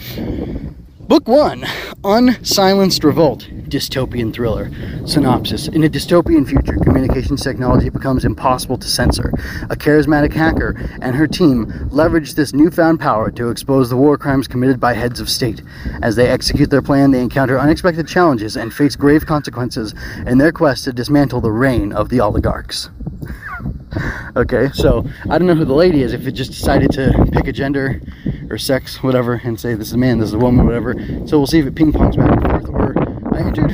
Book 1.07 1.27
one 1.27 1.65
Unsilenced 2.05 3.03
Revolt, 3.03 3.49
dystopian 3.67 4.33
thriller. 4.33 4.71
Synopsis 5.05 5.67
In 5.67 5.83
a 5.83 5.89
dystopian 5.89 6.47
future, 6.47 6.77
communications 6.81 7.43
technology 7.43 7.89
becomes 7.89 8.23
impossible 8.23 8.77
to 8.77 8.87
censor. 8.87 9.33
A 9.69 9.75
charismatic 9.75 10.31
hacker 10.31 10.75
and 11.01 11.13
her 11.13 11.27
team 11.27 11.89
leverage 11.91 12.35
this 12.35 12.53
newfound 12.53 13.01
power 13.01 13.29
to 13.31 13.49
expose 13.49 13.89
the 13.89 13.97
war 13.97 14.17
crimes 14.17 14.47
committed 14.47 14.79
by 14.79 14.93
heads 14.93 15.19
of 15.19 15.29
state. 15.29 15.61
As 16.01 16.15
they 16.15 16.29
execute 16.29 16.69
their 16.69 16.81
plan, 16.81 17.11
they 17.11 17.21
encounter 17.21 17.59
unexpected 17.59 18.07
challenges 18.07 18.55
and 18.55 18.73
face 18.73 18.95
grave 18.95 19.25
consequences 19.25 19.93
in 20.25 20.37
their 20.37 20.53
quest 20.53 20.85
to 20.85 20.93
dismantle 20.93 21.41
the 21.41 21.51
reign 21.51 21.91
of 21.91 22.07
the 22.07 22.21
oligarchs. 22.21 22.89
okay, 24.37 24.69
so 24.73 25.05
I 25.29 25.37
don't 25.37 25.47
know 25.47 25.55
who 25.55 25.65
the 25.65 25.73
lady 25.73 26.01
is, 26.01 26.13
if 26.13 26.25
it 26.25 26.31
just 26.31 26.51
decided 26.51 26.91
to 26.91 27.27
pick 27.33 27.47
a 27.47 27.51
gender 27.51 28.01
or 28.53 28.57
sex, 28.59 29.01
whatever, 29.01 29.41
and 29.43 29.59
say 29.59 29.73
this 29.73 29.87
is 29.87 29.93
a 29.93 29.97
man, 29.97 30.19
this 30.19 30.27
is 30.27 30.33
a 30.35 30.37
woman, 30.37 30.65
whatever. 30.65 30.93
So 31.27 31.39
we'll 31.39 31.47
see 31.47 31.57
if 31.57 31.65
it 31.65 31.73
ping 31.73 31.91
pongs 31.91 32.15
back 32.15 32.31
and 32.31 32.41
forth. 32.43 32.69
Or 32.69 33.35
I 33.35 33.39
entered, 33.39 33.71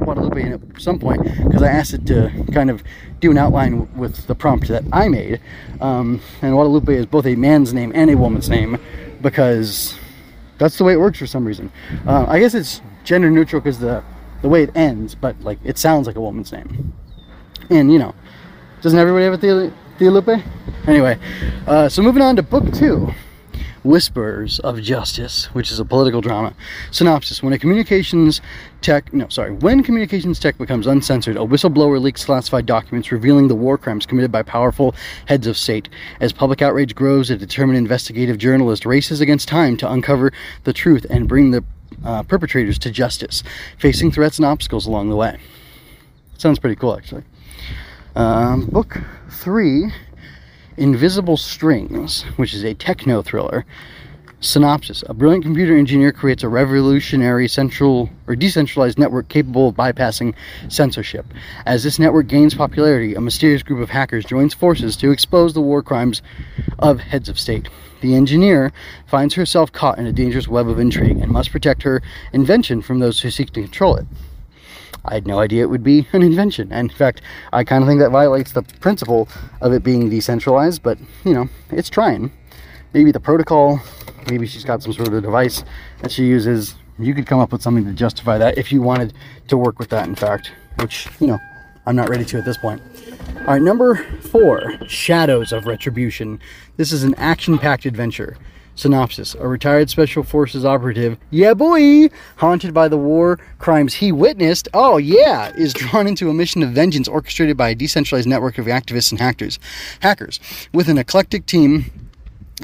Guadalupe 0.00 0.42
at 0.52 0.80
some 0.80 0.98
point 0.98 1.22
because 1.22 1.62
I 1.62 1.68
asked 1.68 1.94
it 1.94 2.04
to 2.06 2.32
kind 2.52 2.68
of 2.68 2.82
do 3.20 3.30
an 3.30 3.38
outline 3.38 3.96
with 3.96 4.26
the 4.26 4.34
prompt 4.34 4.66
that 4.68 4.82
I 4.92 5.08
made. 5.08 5.40
Um, 5.80 6.20
and 6.42 6.52
Guadalupe 6.52 6.92
is 6.92 7.06
both 7.06 7.26
a 7.26 7.36
man's 7.36 7.72
name 7.72 7.92
and 7.94 8.10
a 8.10 8.16
woman's 8.16 8.48
name 8.48 8.78
because 9.22 9.96
that's 10.58 10.78
the 10.78 10.84
way 10.84 10.94
it 10.94 10.98
works 10.98 11.18
for 11.18 11.26
some 11.26 11.44
reason. 11.44 11.70
Uh, 12.06 12.26
I 12.26 12.40
guess 12.40 12.54
it's 12.54 12.82
gender 13.04 13.30
neutral 13.30 13.60
because 13.60 13.78
the 13.78 14.02
the 14.42 14.48
way 14.48 14.62
it 14.64 14.70
ends, 14.76 15.14
but 15.14 15.40
like 15.42 15.58
it 15.62 15.78
sounds 15.78 16.08
like 16.08 16.16
a 16.16 16.20
woman's 16.20 16.50
name. 16.50 16.92
And 17.70 17.92
you 17.92 18.00
know, 18.00 18.14
doesn't 18.82 18.98
everybody 18.98 19.24
have 19.24 19.34
a 19.34 19.72
Guadalupe? 19.98 20.42
Anyway, 20.88 21.18
uh, 21.68 21.88
so 21.88 22.02
moving 22.02 22.22
on 22.22 22.34
to 22.36 22.42
book 22.42 22.72
two. 22.72 23.12
Whispers 23.84 24.58
of 24.60 24.80
Justice, 24.82 25.46
which 25.54 25.70
is 25.70 25.78
a 25.78 25.84
political 25.84 26.20
drama. 26.20 26.54
Synopsis 26.90 27.42
When 27.42 27.52
a 27.52 27.58
communications 27.58 28.40
tech, 28.80 29.12
no, 29.12 29.28
sorry, 29.28 29.52
when 29.52 29.82
communications 29.82 30.38
tech 30.38 30.58
becomes 30.58 30.86
uncensored, 30.86 31.36
a 31.36 31.40
whistleblower 31.40 32.00
leaks 32.00 32.24
classified 32.24 32.66
documents 32.66 33.12
revealing 33.12 33.48
the 33.48 33.54
war 33.54 33.78
crimes 33.78 34.06
committed 34.06 34.32
by 34.32 34.42
powerful 34.42 34.94
heads 35.26 35.46
of 35.46 35.56
state. 35.56 35.88
As 36.20 36.32
public 36.32 36.62
outrage 36.62 36.94
grows, 36.94 37.30
a 37.30 37.36
determined 37.36 37.78
investigative 37.78 38.38
journalist 38.38 38.84
races 38.84 39.20
against 39.20 39.48
time 39.48 39.76
to 39.78 39.90
uncover 39.90 40.32
the 40.64 40.72
truth 40.72 41.06
and 41.10 41.28
bring 41.28 41.50
the 41.50 41.64
uh, 42.04 42.22
perpetrators 42.22 42.78
to 42.78 42.90
justice, 42.90 43.42
facing 43.78 44.10
threats 44.10 44.38
and 44.38 44.46
obstacles 44.46 44.86
along 44.86 45.08
the 45.08 45.16
way. 45.16 45.38
Sounds 46.36 46.58
pretty 46.58 46.76
cool, 46.76 46.96
actually. 46.96 47.24
Um, 48.14 48.66
book 48.66 48.98
three 49.30 49.92
Invisible 50.78 51.36
Strings, 51.36 52.22
which 52.36 52.54
is 52.54 52.64
a 52.64 52.72
techno 52.72 53.20
thriller. 53.20 53.66
Synopsis 54.40 55.02
A 55.08 55.14
brilliant 55.14 55.42
computer 55.42 55.76
engineer 55.76 56.12
creates 56.12 56.44
a 56.44 56.48
revolutionary 56.48 57.48
central 57.48 58.08
or 58.28 58.36
decentralized 58.36 58.96
network 58.96 59.28
capable 59.28 59.68
of 59.68 59.74
bypassing 59.74 60.34
censorship. 60.68 61.26
As 61.66 61.82
this 61.82 61.98
network 61.98 62.28
gains 62.28 62.54
popularity, 62.54 63.16
a 63.16 63.20
mysterious 63.20 63.64
group 63.64 63.80
of 63.80 63.90
hackers 63.90 64.24
joins 64.24 64.54
forces 64.54 64.96
to 64.98 65.10
expose 65.10 65.52
the 65.52 65.60
war 65.60 65.82
crimes 65.82 66.22
of 66.78 67.00
heads 67.00 67.28
of 67.28 67.40
state. 67.40 67.68
The 68.00 68.14
engineer 68.14 68.72
finds 69.06 69.34
herself 69.34 69.72
caught 69.72 69.98
in 69.98 70.06
a 70.06 70.12
dangerous 70.12 70.46
web 70.46 70.68
of 70.68 70.78
intrigue 70.78 71.18
and 71.18 71.32
must 71.32 71.50
protect 71.50 71.82
her 71.82 72.00
invention 72.32 72.80
from 72.80 73.00
those 73.00 73.20
who 73.20 73.32
seek 73.32 73.50
to 73.54 73.62
control 73.62 73.96
it. 73.96 74.06
I 75.04 75.14
had 75.14 75.26
no 75.26 75.38
idea 75.38 75.62
it 75.62 75.70
would 75.70 75.82
be 75.82 76.06
an 76.12 76.22
invention. 76.22 76.72
And 76.72 76.90
in 76.90 76.96
fact, 76.96 77.22
I 77.52 77.64
kind 77.64 77.82
of 77.82 77.88
think 77.88 78.00
that 78.00 78.10
violates 78.10 78.52
the 78.52 78.62
principle 78.62 79.28
of 79.60 79.72
it 79.72 79.82
being 79.82 80.10
decentralized, 80.10 80.82
but 80.82 80.98
you 81.24 81.34
know, 81.34 81.48
it's 81.70 81.90
trying. 81.90 82.32
Maybe 82.92 83.12
the 83.12 83.20
protocol, 83.20 83.80
maybe 84.30 84.46
she's 84.46 84.64
got 84.64 84.82
some 84.82 84.92
sort 84.92 85.12
of 85.12 85.22
device 85.22 85.64
that 86.02 86.10
she 86.10 86.24
uses. 86.24 86.74
You 86.98 87.14
could 87.14 87.26
come 87.26 87.38
up 87.38 87.52
with 87.52 87.62
something 87.62 87.84
to 87.84 87.92
justify 87.92 88.38
that 88.38 88.58
if 88.58 88.72
you 88.72 88.82
wanted 88.82 89.12
to 89.48 89.56
work 89.56 89.78
with 89.78 89.90
that, 89.90 90.08
in 90.08 90.14
fact, 90.14 90.52
which, 90.80 91.08
you 91.20 91.26
know, 91.26 91.38
I'm 91.86 91.96
not 91.96 92.08
ready 92.08 92.24
to 92.26 92.38
at 92.38 92.44
this 92.44 92.58
point. 92.58 92.82
All 93.40 93.54
right, 93.54 93.62
number 93.62 93.94
four 94.20 94.74
Shadows 94.86 95.52
of 95.52 95.66
Retribution. 95.66 96.40
This 96.76 96.92
is 96.92 97.02
an 97.02 97.14
action 97.14 97.58
packed 97.58 97.86
adventure. 97.86 98.36
Synopsis 98.78 99.34
A 99.34 99.48
retired 99.48 99.90
Special 99.90 100.22
Forces 100.22 100.64
operative, 100.64 101.18
yeah 101.30 101.52
boy, 101.52 102.08
haunted 102.36 102.72
by 102.72 102.86
the 102.86 102.96
war 102.96 103.40
crimes 103.58 103.94
he 103.94 104.12
witnessed, 104.12 104.68
oh 104.72 104.98
yeah, 104.98 105.52
is 105.56 105.74
drawn 105.74 106.06
into 106.06 106.30
a 106.30 106.34
mission 106.34 106.62
of 106.62 106.70
vengeance 106.70 107.08
orchestrated 107.08 107.56
by 107.56 107.70
a 107.70 107.74
decentralized 107.74 108.28
network 108.28 108.56
of 108.56 108.66
activists 108.66 109.10
and 109.10 109.20
hackers. 109.20 109.58
Hackers. 110.00 110.38
With 110.72 110.88
an 110.88 110.96
eclectic 110.96 111.46
team 111.46 111.86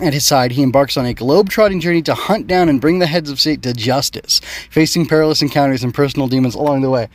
at 0.01 0.15
his 0.15 0.25
side, 0.25 0.53
he 0.53 0.63
embarks 0.63 0.97
on 0.97 1.05
a 1.05 1.15
globe-trotting 1.15 1.81
journey 1.81 2.03
to 2.03 2.15
hunt 2.15 2.47
down 2.47 2.69
and 2.69 2.81
bring 2.81 3.01
the 3.01 3.07
heads 3.07 3.29
of 3.29 3.41
state 3.41 3.63
to 3.63 3.73
justice, 3.73 4.41
facing 4.71 5.07
perilous 5.07 5.43
encounters 5.43 5.83
and 5.83 5.93
personal 5.93 6.29
demons 6.29 6.55
along 6.55 6.83
the 6.83 6.91
way 6.91 7.09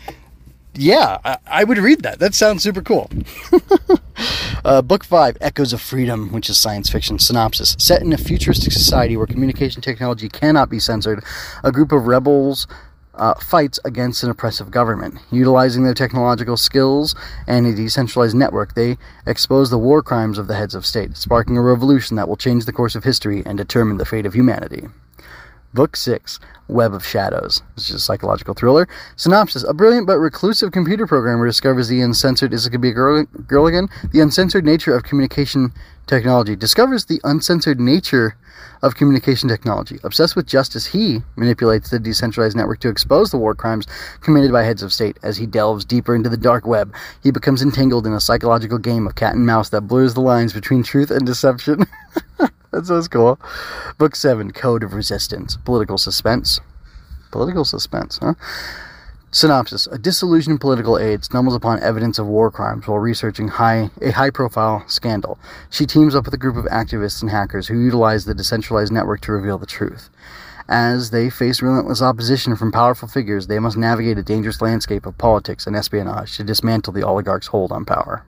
yeah, 0.76 1.18
I, 1.24 1.38
I, 1.48 1.64
would 1.64 1.78
read 1.78 2.04
that. 2.04 2.20
That 2.20 2.36
sounds 2.36 2.64
super 2.64 2.82
cool. 2.82 3.10
uh, 4.66 4.82
book 4.82 5.04
five, 5.04 5.38
Echoes 5.42 5.74
of 5.74 5.82
Freedom, 5.82 6.32
which 6.32 6.50
is 6.50 6.60
science 6.60 6.90
fiction 6.90 7.20
synopsis. 7.20 7.76
Set 7.80 8.02
in 8.02 8.14
a 8.14 8.18
futuristic 8.18 8.72
society 8.72 9.18
where 9.18 9.26
communication 9.26 9.82
technology 9.82 10.30
cannot 10.30 10.70
be 10.70 10.80
censored, 10.80 11.24
a 11.64 11.72
group 11.72 11.92
of 11.92 12.08
rebels 12.08 12.68
uh, 13.16 13.34
fights 13.36 13.80
against 13.84 14.24
an 14.24 14.30
oppressive 14.30 14.72
government. 14.72 15.20
Utilizing 15.32 15.84
their 15.84 15.94
technological 15.94 16.56
skills 16.56 17.16
and 17.48 17.68
a 17.68 17.76
decentralized 17.76 18.36
network, 18.36 18.76
they 18.76 18.98
expose 19.28 19.70
the 19.70 19.78
war 19.78 20.02
crimes 20.02 20.38
of 20.38 20.48
the 20.48 20.56
heads 20.56 20.74
of 20.74 20.86
state, 20.86 21.18
sparking 21.18 21.58
a 21.58 21.62
revolution 21.62 22.16
that 22.16 22.28
will 22.30 22.38
change 22.38 22.66
the 22.66 22.74
course 22.74 22.96
of 22.96 23.04
history 23.04 23.44
and 23.46 23.58
determine 23.58 23.98
the 23.98 24.06
fate 24.06 24.26
of 24.26 24.34
humanity. 24.34 24.88
Book 25.74 25.96
6 25.96 26.40
Web 26.70 26.94
of 26.94 27.06
Shadows. 27.06 27.62
Is 27.76 27.90
a 27.90 28.00
psychological 28.00 28.54
thriller. 28.54 28.88
Synopsis 29.16 29.64
A 29.64 29.74
brilliant 29.74 30.08
but 30.08 30.20
reclusive 30.20 30.72
computer 30.72 31.08
programmer 31.08 31.46
discovers 31.46 31.88
the 31.88 32.02
uncensored. 32.02 32.54
Is 32.54 32.66
it 32.66 32.70
going 32.70 32.80
to 32.80 32.86
be 32.86 32.90
a 32.90 32.94
girl, 32.94 33.26
girl 33.48 33.68
again? 33.68 33.90
The 34.12 34.22
uncensored 34.22 34.64
nature 34.64 34.96
of 34.96 35.04
communication 35.04 35.74
technology. 36.08 36.56
Discovers 36.56 37.06
the 37.06 37.20
uncensored 37.24 37.80
nature 37.80 38.38
of 38.82 38.96
communication 38.96 39.50
technology. 39.50 40.00
Obsessed 40.04 40.36
with 40.36 40.46
justice, 40.46 40.86
he 40.86 41.22
manipulates 41.36 41.90
the 41.90 42.00
decentralized 42.00 42.56
network 42.56 42.80
to 42.80 42.90
expose 42.90 43.32
the 43.32 43.38
war 43.38 43.54
crimes 43.56 43.86
committed 44.22 44.52
by 44.52 44.64
heads 44.64 44.84
of 44.84 44.94
state. 44.94 45.18
As 45.24 45.38
he 45.38 45.46
delves 45.46 45.86
deeper 45.86 46.16
into 46.16 46.30
the 46.30 46.38
dark 46.38 46.66
web, 46.66 46.94
he 47.22 47.32
becomes 47.32 47.62
entangled 47.62 48.08
in 48.08 48.14
a 48.14 48.22
psychological 48.22 48.78
game 48.78 49.08
of 49.08 49.16
cat 49.16 49.36
and 49.36 49.46
mouse 49.46 49.70
that 49.70 49.82
blurs 49.82 50.14
the 50.14 50.22
lines 50.22 50.54
between 50.54 50.84
truth 50.84 51.12
and 51.12 51.26
deception. 51.26 51.86
that 52.72 52.86
sounds 52.86 53.08
cool. 53.08 53.40
Book 53.98 54.16
7 54.16 54.52
Code 54.52 54.84
of 54.84 54.94
Resistance 54.94 55.58
Political 55.58 55.98
Suspense. 55.98 56.60
Political 57.32 57.66
suspense, 57.66 58.18
huh? 58.22 58.34
Synopsis 59.32 59.86
A 59.88 60.00
disillusioned 60.00 60.60
political 60.60 60.98
aide 60.98 61.24
stumbles 61.24 61.56
upon 61.56 61.80
evidence 61.84 62.18
of 62.18 62.26
war 62.26 62.50
crimes 62.50 62.88
while 62.88 62.98
researching 62.98 63.48
high, 63.48 63.92
a 64.02 64.10
high 64.10 64.32
profile 64.32 64.84
scandal. 64.88 65.38
She 65.70 65.86
teams 65.86 66.16
up 66.16 66.26
with 66.26 66.34
a 66.34 66.38
group 66.38 66.58
of 66.58 66.66
activists 66.66 67.22
and 67.22 67.30
hackers 67.30 67.68
who 67.68 67.80
utilize 67.80 68.26
the 68.26 68.34
decentralized 68.34 68.92
network 68.92 69.22
to 69.22 69.32
reveal 69.32 69.60
the 69.60 69.68
truth. 69.68 70.10
As 70.68 71.12
they 71.12 71.30
face 71.30 71.62
relentless 71.62 72.02
opposition 72.02 72.56
from 72.56 72.72
powerful 72.72 73.08
figures, 73.08 73.48
they 73.48 73.60
must 73.60 73.78
navigate 73.78 74.18
a 74.18 74.24
dangerous 74.24 74.62
landscape 74.62 75.06
of 75.06 75.18
politics 75.18 75.68
and 75.68 75.76
espionage 75.76 76.36
to 76.38 76.44
dismantle 76.44 76.94
the 76.94 77.06
oligarch's 77.06 77.48
hold 77.48 77.72
on 77.72 77.86
power. 77.86 78.26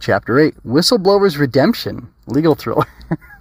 Chapter 0.00 0.38
8 0.38 0.64
Whistleblower's 0.66 1.36
Redemption 1.36 2.08
Legal 2.26 2.54
Thriller. 2.54 2.86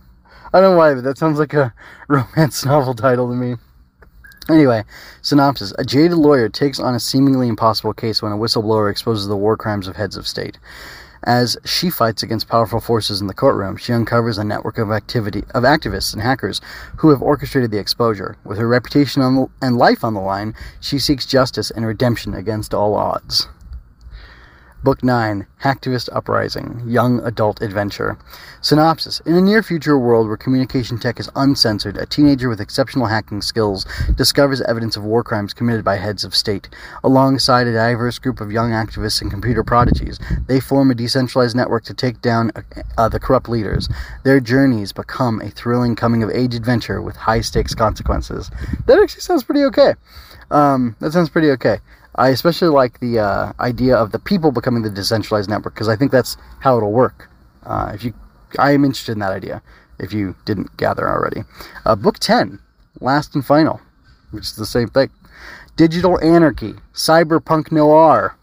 I 0.55 0.61
don't 0.61 0.71
know 0.71 0.77
why, 0.77 0.93
but 0.93 1.03
that 1.03 1.17
sounds 1.17 1.37
like 1.37 1.53
a 1.53 1.73
romance 2.07 2.63
novel 2.63 2.93
title 2.93 3.27
to 3.27 3.35
me. 3.35 3.57
Anyway, 4.49 4.85
synopsis 5.21 5.73
A 5.77 5.83
jaded 5.83 6.17
lawyer 6.17 6.47
takes 6.47 6.79
on 6.79 6.95
a 6.95 6.99
seemingly 6.99 7.49
impossible 7.49 7.93
case 7.93 8.21
when 8.21 8.31
a 8.31 8.37
whistleblower 8.37 8.89
exposes 8.89 9.27
the 9.27 9.35
war 9.35 9.57
crimes 9.57 9.85
of 9.85 9.97
heads 9.97 10.15
of 10.15 10.25
state. 10.25 10.57
As 11.23 11.57
she 11.65 11.89
fights 11.89 12.23
against 12.23 12.47
powerful 12.47 12.79
forces 12.79 13.19
in 13.19 13.27
the 13.27 13.33
courtroom, 13.33 13.75
she 13.75 13.91
uncovers 13.91 14.37
a 14.37 14.45
network 14.45 14.77
of 14.77 14.91
activity 14.91 15.43
of 15.53 15.63
activists 15.63 16.13
and 16.13 16.21
hackers 16.21 16.61
who 16.99 17.09
have 17.09 17.21
orchestrated 17.21 17.71
the 17.71 17.79
exposure. 17.79 18.37
With 18.45 18.57
her 18.57 18.67
reputation 18.69 19.23
the, 19.23 19.47
and 19.61 19.77
life 19.77 20.05
on 20.05 20.13
the 20.13 20.21
line, 20.21 20.55
she 20.79 20.99
seeks 20.99 21.25
justice 21.25 21.69
and 21.69 21.85
redemption 21.85 22.33
against 22.33 22.73
all 22.73 22.95
odds. 22.95 23.49
Book 24.85 25.03
9 25.03 25.47
Hacktivist 25.63 26.09
Uprising 26.13 26.79
Young 26.85 27.19
Adult 27.21 27.59
Adventure. 27.59 28.19
Synopsis 28.61 29.19
In 29.21 29.33
a 29.33 29.41
near 29.41 29.63
future 29.63 29.97
world 29.97 30.27
where 30.27 30.37
communication 30.37 30.99
tech 30.99 31.19
is 31.19 31.27
uncensored, 31.35 31.97
a 31.97 32.05
teenager 32.05 32.49
with 32.49 32.61
exceptional 32.61 33.07
hacking 33.07 33.41
skills 33.41 33.87
discovers 34.15 34.61
evidence 34.61 34.95
of 34.95 35.03
war 35.03 35.23
crimes 35.23 35.55
committed 35.55 35.83
by 35.83 35.95
heads 35.95 36.23
of 36.23 36.35
state. 36.35 36.69
Alongside 37.03 37.65
a 37.65 37.73
diverse 37.73 38.19
group 38.19 38.39
of 38.39 38.51
young 38.51 38.73
activists 38.73 39.23
and 39.23 39.31
computer 39.31 39.63
prodigies, 39.63 40.19
they 40.45 40.59
form 40.59 40.91
a 40.91 40.95
decentralized 40.95 41.55
network 41.55 41.83
to 41.85 41.95
take 41.95 42.21
down 42.21 42.51
uh, 42.99 43.09
the 43.09 43.19
corrupt 43.19 43.49
leaders. 43.49 43.89
Their 44.23 44.39
journeys 44.39 44.91
become 44.91 45.41
a 45.41 45.49
thrilling 45.49 45.95
coming 45.95 46.21
of 46.21 46.29
age 46.29 46.53
adventure 46.53 47.01
with 47.01 47.15
high 47.15 47.41
stakes 47.41 47.73
consequences. 47.73 48.51
That 48.85 48.99
actually 48.99 49.21
sounds 49.21 49.43
pretty 49.43 49.63
okay. 49.63 49.95
Um, 50.51 50.95
that 50.99 51.11
sounds 51.11 51.29
pretty 51.29 51.49
okay. 51.49 51.79
I 52.15 52.29
especially 52.29 52.69
like 52.69 52.99
the 52.99 53.19
uh, 53.19 53.53
idea 53.59 53.95
of 53.95 54.11
the 54.11 54.19
people 54.19 54.51
becoming 54.51 54.83
the 54.83 54.89
decentralized 54.89 55.49
network 55.49 55.73
because 55.73 55.89
I 55.89 55.95
think 55.95 56.11
that's 56.11 56.37
how 56.59 56.77
it'll 56.77 56.91
work. 56.91 57.29
Uh, 57.63 57.91
if 57.93 58.03
you, 58.03 58.13
I 58.57 58.71
am 58.71 58.85
interested 58.85 59.13
in 59.13 59.19
that 59.19 59.33
idea. 59.33 59.61
If 59.97 60.11
you 60.11 60.35
didn't 60.45 60.75
gather 60.77 61.07
already, 61.07 61.43
uh, 61.85 61.95
book 61.95 62.19
ten, 62.19 62.59
last 62.99 63.33
and 63.33 63.45
final, 63.45 63.79
which 64.31 64.43
is 64.43 64.55
the 64.55 64.65
same 64.65 64.89
thing. 64.89 65.09
Digital 65.77 66.19
Anarchy, 66.21 66.75
Cyberpunk 66.93 67.71
Noir. 67.71 68.35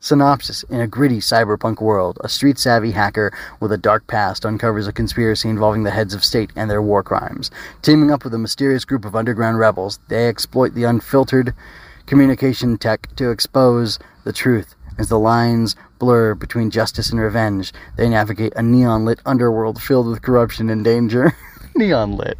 Synopsis 0.00 0.64
In 0.64 0.80
a 0.80 0.86
gritty 0.86 1.16
cyberpunk 1.18 1.80
world, 1.80 2.18
a 2.22 2.28
street 2.28 2.58
savvy 2.58 2.90
hacker 2.90 3.32
with 3.58 3.72
a 3.72 3.78
dark 3.78 4.06
past 4.06 4.44
uncovers 4.44 4.86
a 4.86 4.92
conspiracy 4.92 5.48
involving 5.48 5.84
the 5.84 5.90
heads 5.90 6.12
of 6.12 6.22
state 6.22 6.50
and 6.54 6.70
their 6.70 6.82
war 6.82 7.02
crimes. 7.02 7.50
Teaming 7.80 8.10
up 8.10 8.22
with 8.22 8.34
a 8.34 8.38
mysterious 8.38 8.84
group 8.84 9.06
of 9.06 9.16
underground 9.16 9.58
rebels, 9.58 9.98
they 10.08 10.28
exploit 10.28 10.74
the 10.74 10.84
unfiltered 10.84 11.54
communication 12.06 12.78
tech 12.78 13.14
to 13.16 13.30
expose 13.30 13.98
the 14.24 14.32
truth. 14.32 14.74
As 14.96 15.08
the 15.08 15.18
lines 15.18 15.74
blur 15.98 16.34
between 16.34 16.70
justice 16.70 17.10
and 17.10 17.20
revenge, 17.20 17.72
they 17.96 18.08
navigate 18.08 18.52
a 18.54 18.62
neon 18.62 19.04
lit 19.04 19.20
underworld 19.26 19.82
filled 19.82 20.06
with 20.06 20.22
corruption 20.22 20.70
and 20.70 20.84
danger. 20.84 21.36
neon 21.74 22.16
lit. 22.16 22.38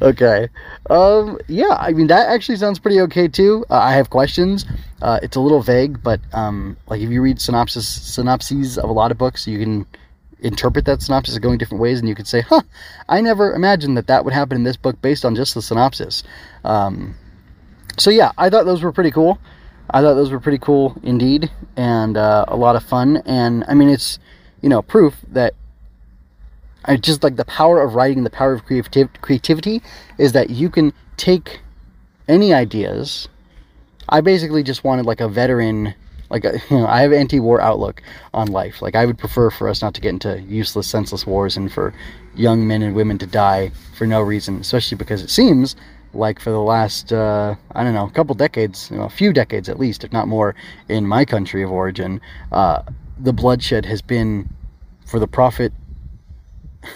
Okay. 0.00 0.48
Um, 0.90 1.38
yeah, 1.48 1.76
I 1.78 1.92
mean, 1.92 2.08
that 2.08 2.28
actually 2.28 2.56
sounds 2.56 2.78
pretty 2.78 3.00
okay 3.02 3.28
too. 3.28 3.64
Uh, 3.70 3.78
I 3.78 3.92
have 3.92 4.10
questions. 4.10 4.64
Uh, 5.00 5.20
it's 5.22 5.36
a 5.36 5.40
little 5.40 5.62
vague, 5.62 6.02
but 6.02 6.20
um, 6.32 6.76
like 6.88 7.00
if 7.00 7.10
you 7.10 7.22
read 7.22 7.40
synopsis 7.40 7.88
synopses 7.88 8.78
of 8.78 8.90
a 8.90 8.92
lot 8.92 9.10
of 9.10 9.18
books, 9.18 9.46
you 9.46 9.58
can 9.58 9.86
interpret 10.40 10.84
that 10.86 11.02
synopsis 11.02 11.38
going 11.38 11.58
different 11.58 11.80
ways, 11.80 12.00
and 12.00 12.08
you 12.08 12.14
could 12.14 12.26
say, 12.26 12.40
"Huh, 12.40 12.62
I 13.08 13.20
never 13.20 13.54
imagined 13.54 13.96
that 13.96 14.08
that 14.08 14.24
would 14.24 14.34
happen 14.34 14.56
in 14.56 14.64
this 14.64 14.76
book 14.76 15.00
based 15.00 15.24
on 15.24 15.34
just 15.34 15.54
the 15.54 15.62
synopsis." 15.62 16.24
Um, 16.64 17.14
so 17.96 18.10
yeah, 18.10 18.32
I 18.38 18.50
thought 18.50 18.64
those 18.64 18.82
were 18.82 18.92
pretty 18.92 19.10
cool. 19.10 19.38
I 19.90 20.00
thought 20.00 20.14
those 20.14 20.30
were 20.30 20.40
pretty 20.40 20.58
cool 20.58 20.96
indeed, 21.02 21.50
and 21.76 22.16
uh, 22.16 22.44
a 22.48 22.56
lot 22.56 22.76
of 22.76 22.82
fun. 22.82 23.18
And 23.26 23.64
I 23.68 23.74
mean, 23.74 23.88
it's 23.88 24.18
you 24.60 24.68
know 24.68 24.82
proof 24.82 25.16
that 25.28 25.54
I 26.84 26.96
just 26.96 27.22
like 27.22 27.36
the 27.36 27.44
power 27.44 27.80
of 27.80 27.94
writing, 27.94 28.24
the 28.24 28.30
power 28.30 28.52
of 28.52 28.64
creativ- 28.66 29.20
creativity 29.20 29.82
is 30.18 30.32
that 30.32 30.50
you 30.50 30.68
can 30.70 30.92
take 31.16 31.60
any 32.28 32.52
ideas. 32.52 33.28
I 34.08 34.20
basically 34.20 34.62
just 34.62 34.82
wanted 34.82 35.06
like 35.06 35.20
a 35.20 35.28
veteran, 35.28 35.94
like 36.28 36.44
a, 36.44 36.60
you 36.70 36.78
know, 36.78 36.86
I 36.86 37.02
have 37.02 37.12
anti-war 37.12 37.60
outlook 37.60 38.02
on 38.34 38.48
life. 38.48 38.82
Like 38.82 38.96
I 38.96 39.06
would 39.06 39.18
prefer 39.18 39.50
for 39.50 39.68
us 39.68 39.82
not 39.82 39.94
to 39.94 40.00
get 40.00 40.10
into 40.10 40.40
useless, 40.42 40.86
senseless 40.86 41.26
wars 41.26 41.56
and 41.56 41.72
for 41.72 41.94
young 42.34 42.66
men 42.66 42.82
and 42.82 42.94
women 42.94 43.18
to 43.18 43.26
die 43.26 43.70
for 43.96 44.06
no 44.06 44.20
reason, 44.20 44.60
especially 44.60 44.96
because 44.96 45.22
it 45.22 45.30
seems 45.30 45.76
like 46.14 46.40
for 46.40 46.50
the 46.50 46.60
last 46.60 47.12
uh, 47.12 47.54
I 47.74 47.84
don't 47.84 47.94
know 47.94 48.06
a 48.06 48.10
couple 48.10 48.34
decades, 48.34 48.90
you 48.90 48.98
know, 48.98 49.04
a 49.04 49.10
few 49.10 49.32
decades 49.32 49.68
at 49.68 49.78
least, 49.78 50.04
if 50.04 50.12
not 50.12 50.28
more, 50.28 50.54
in 50.88 51.06
my 51.06 51.24
country 51.24 51.62
of 51.62 51.70
origin, 51.70 52.20
uh, 52.50 52.82
the 53.18 53.32
bloodshed 53.32 53.86
has 53.86 54.02
been 54.02 54.48
for 55.06 55.18
the 55.18 55.26
profit 55.26 55.72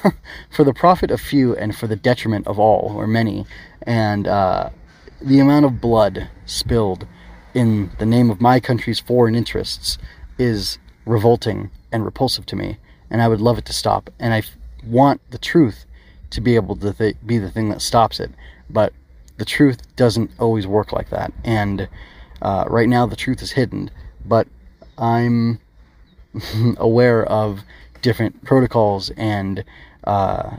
for 0.51 0.65
the 0.65 0.75
profit 0.75 1.11
of 1.11 1.21
few 1.21 1.57
and 1.57 1.77
for 1.77 1.87
the 1.87 1.97
detriment 1.97 2.47
of 2.47 2.59
all 2.59 2.93
or 2.97 3.07
many, 3.07 3.47
and 3.83 4.27
uh, 4.27 4.69
the 5.21 5.39
amount 5.39 5.65
of 5.65 5.81
blood 5.81 6.29
spilled 6.45 7.07
in 7.55 7.91
the 7.99 8.07
name 8.07 8.31
of 8.31 8.41
my 8.41 8.61
country's 8.61 9.01
foreign 9.01 9.35
interests 9.35 9.97
is 10.39 10.79
revolting 11.07 11.71
and 11.93 12.05
repulsive 12.05 12.45
to 12.47 12.57
me, 12.57 12.79
and 13.11 13.23
I 13.23 13.29
would 13.29 13.41
love 13.41 13.59
it 13.59 13.65
to 13.67 13.73
stop, 13.73 14.11
and 14.19 14.35
I 14.35 14.43
want 14.85 15.21
the 15.31 15.39
truth 15.39 15.87
to 16.31 16.41
be 16.41 16.57
able 16.57 16.77
to 16.77 16.93
th- 16.93 17.17
be 17.25 17.39
the 17.39 17.51
thing 17.51 17.69
that 17.71 17.81
stops 17.81 18.21
it, 18.21 18.31
but 18.69 18.93
the 19.39 19.45
truth 19.45 19.95
doesn't 19.97 20.31
always 20.39 20.67
work 20.67 20.93
like 20.93 21.11
that. 21.11 21.33
And 21.45 21.89
uh, 22.43 22.65
right 22.69 22.89
now, 22.89 23.07
the 23.07 23.17
truth 23.17 23.43
is 23.43 23.53
hidden, 23.53 23.91
but 24.25 24.47
I'm 24.99 25.59
aware 26.77 27.25
of 27.25 27.61
different 28.03 28.45
protocols 28.45 29.11
and 29.11 29.65
uh, 30.05 30.57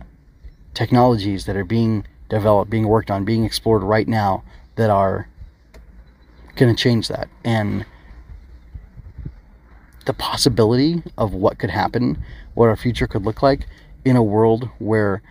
technologies 0.74 1.46
that 1.46 1.56
are 1.56 1.66
being 1.66 2.06
developed, 2.30 2.70
being 2.70 2.88
worked 2.88 3.10
on, 3.10 3.26
being 3.26 3.46
explored 3.46 3.84
right 3.84 4.08
now 4.08 4.44
that 4.76 4.90
are 4.90 5.28
going 6.56 6.76
to 6.76 6.82
change 6.82 7.08
that. 7.08 7.30
And 7.44 7.86
the 10.06 10.13
possibility 10.13 11.04
of 11.18 11.34
what 11.34 11.60
could 11.60 11.70
happen, 11.70 12.18
what 12.54 12.68
our 12.68 12.76
future 12.76 13.08
could 13.08 13.24
look 13.24 13.42
like 13.42 13.68
in 14.06 14.16
a 14.16 14.24
world 14.24 14.70
where 14.80 15.22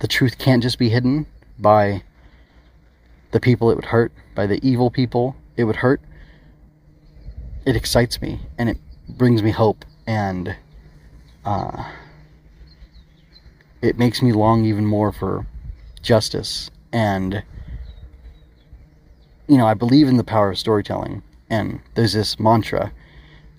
the 0.00 0.08
truth 0.08 0.38
can't 0.38 0.62
just 0.62 0.78
be 0.78 0.88
hidden 0.88 1.26
by 1.58 2.02
the 3.30 3.40
people 3.40 3.70
it 3.70 3.76
would 3.76 3.84
hurt, 3.86 4.12
by 4.34 4.46
the 4.46 4.58
evil 4.66 4.90
people 4.90 5.36
it 5.56 5.64
would 5.64 5.76
hurt, 5.76 6.00
it 7.66 7.76
excites 7.76 8.22
me 8.22 8.40
and 8.56 8.68
it 8.68 8.78
brings 9.08 9.42
me 9.42 9.50
hope 9.50 9.84
and 10.06 10.56
uh, 11.44 11.84
it 13.82 13.98
makes 13.98 14.22
me 14.22 14.32
long 14.32 14.64
even 14.64 14.86
more 14.86 15.12
for 15.12 15.46
justice 16.02 16.70
and 16.92 17.42
you 19.46 19.58
know 19.58 19.66
i 19.66 19.74
believe 19.74 20.08
in 20.08 20.16
the 20.16 20.24
power 20.24 20.50
of 20.50 20.58
storytelling 20.58 21.22
and 21.50 21.80
there's 21.94 22.12
this 22.12 22.38
mantra 22.38 22.92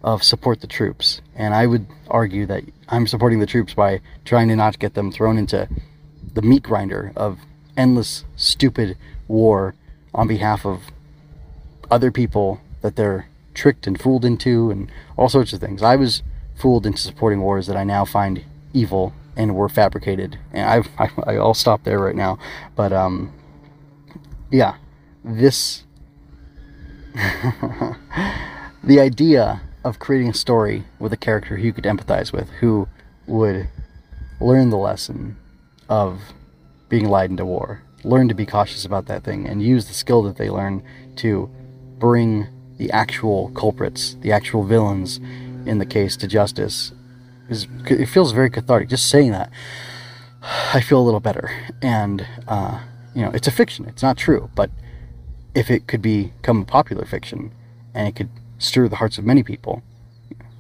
of 0.03 0.23
support 0.23 0.61
the 0.61 0.67
troops 0.67 1.21
and 1.35 1.53
i 1.53 1.67
would 1.67 1.85
argue 2.09 2.45
that 2.45 2.63
i'm 2.87 3.05
supporting 3.05 3.39
the 3.39 3.45
troops 3.45 3.73
by 3.73 3.99
trying 4.25 4.47
to 4.47 4.55
not 4.55 4.79
get 4.79 4.93
them 4.93 5.11
thrown 5.11 5.37
into 5.37 5.67
the 6.33 6.41
meat 6.41 6.63
grinder 6.63 7.11
of 7.15 7.37
endless 7.77 8.23
stupid 8.35 8.97
war 9.29 9.75
on 10.13 10.27
behalf 10.27 10.65
of 10.65 10.81
other 11.89 12.11
people 12.11 12.59
that 12.81 12.97
they're 12.97 13.29
tricked 13.53 13.87
and 13.87 13.99
fooled 14.01 14.25
into 14.25 14.71
and 14.71 14.91
all 15.15 15.29
sorts 15.29 15.53
of 15.53 15.61
things. 15.61 15.81
I 15.81 15.95
was 15.95 16.23
fooled 16.55 16.85
into 16.85 16.99
supporting 16.99 17.41
wars 17.41 17.67
that 17.67 17.77
I 17.77 17.83
now 17.83 18.03
find 18.03 18.43
evil 18.73 19.13
and 19.37 19.55
were 19.55 19.69
fabricated. 19.69 20.37
And 20.51 20.85
I, 20.97 21.09
I 21.23 21.35
I'll 21.37 21.53
stop 21.53 21.83
there 21.83 21.99
right 21.99 22.15
now. 22.15 22.37
But 22.75 22.91
um, 22.91 23.33
yeah, 24.51 24.75
this 25.23 25.83
the 28.83 28.99
idea 28.99 29.61
of 29.83 29.99
creating 29.99 30.29
a 30.29 30.33
story 30.33 30.83
with 30.99 31.13
a 31.13 31.17
character 31.17 31.55
who 31.55 31.63
you 31.63 31.73
could 31.73 31.85
empathize 31.85 32.33
with, 32.33 32.49
who 32.59 32.87
would 33.27 33.69
learn 34.41 34.69
the 34.69 34.77
lesson 34.77 35.37
of 35.87 36.33
being 36.89 37.07
lied 37.07 37.29
into 37.29 37.45
war 37.45 37.81
learn 38.03 38.27
to 38.27 38.33
be 38.33 38.45
cautious 38.45 38.85
about 38.85 39.05
that 39.07 39.23
thing 39.23 39.47
and 39.47 39.61
use 39.61 39.87
the 39.87 39.93
skill 39.93 40.23
that 40.23 40.37
they 40.37 40.49
learn 40.49 40.83
to 41.17 41.49
bring 41.97 42.47
the 42.77 42.91
actual 42.91 43.49
culprits, 43.49 44.15
the 44.21 44.31
actual 44.31 44.63
villains 44.63 45.17
in 45.65 45.79
the 45.79 45.85
case 45.85 46.15
to 46.17 46.27
justice. 46.27 46.93
It 47.49 48.07
feels 48.07 48.31
very 48.31 48.49
cathartic 48.49 48.89
just 48.89 49.09
saying 49.09 49.31
that. 49.31 49.51
I 50.73 50.79
feel 50.79 50.99
a 50.99 51.03
little 51.03 51.19
better, 51.19 51.51
and 51.81 52.25
uh, 52.47 52.79
you 53.13 53.21
know, 53.21 53.31
it's 53.31 53.47
a 53.47 53.51
fiction. 53.51 53.85
It's 53.85 54.01
not 54.01 54.17
true, 54.17 54.49
but 54.55 54.71
if 55.53 55.69
it 55.69 55.87
could 55.87 56.01
become 56.01 56.63
popular 56.65 57.05
fiction 57.05 57.51
and 57.93 58.07
it 58.07 58.15
could 58.15 58.29
stir 58.59 58.87
the 58.87 58.97
hearts 58.97 59.17
of 59.17 59.25
many 59.25 59.43
people, 59.43 59.83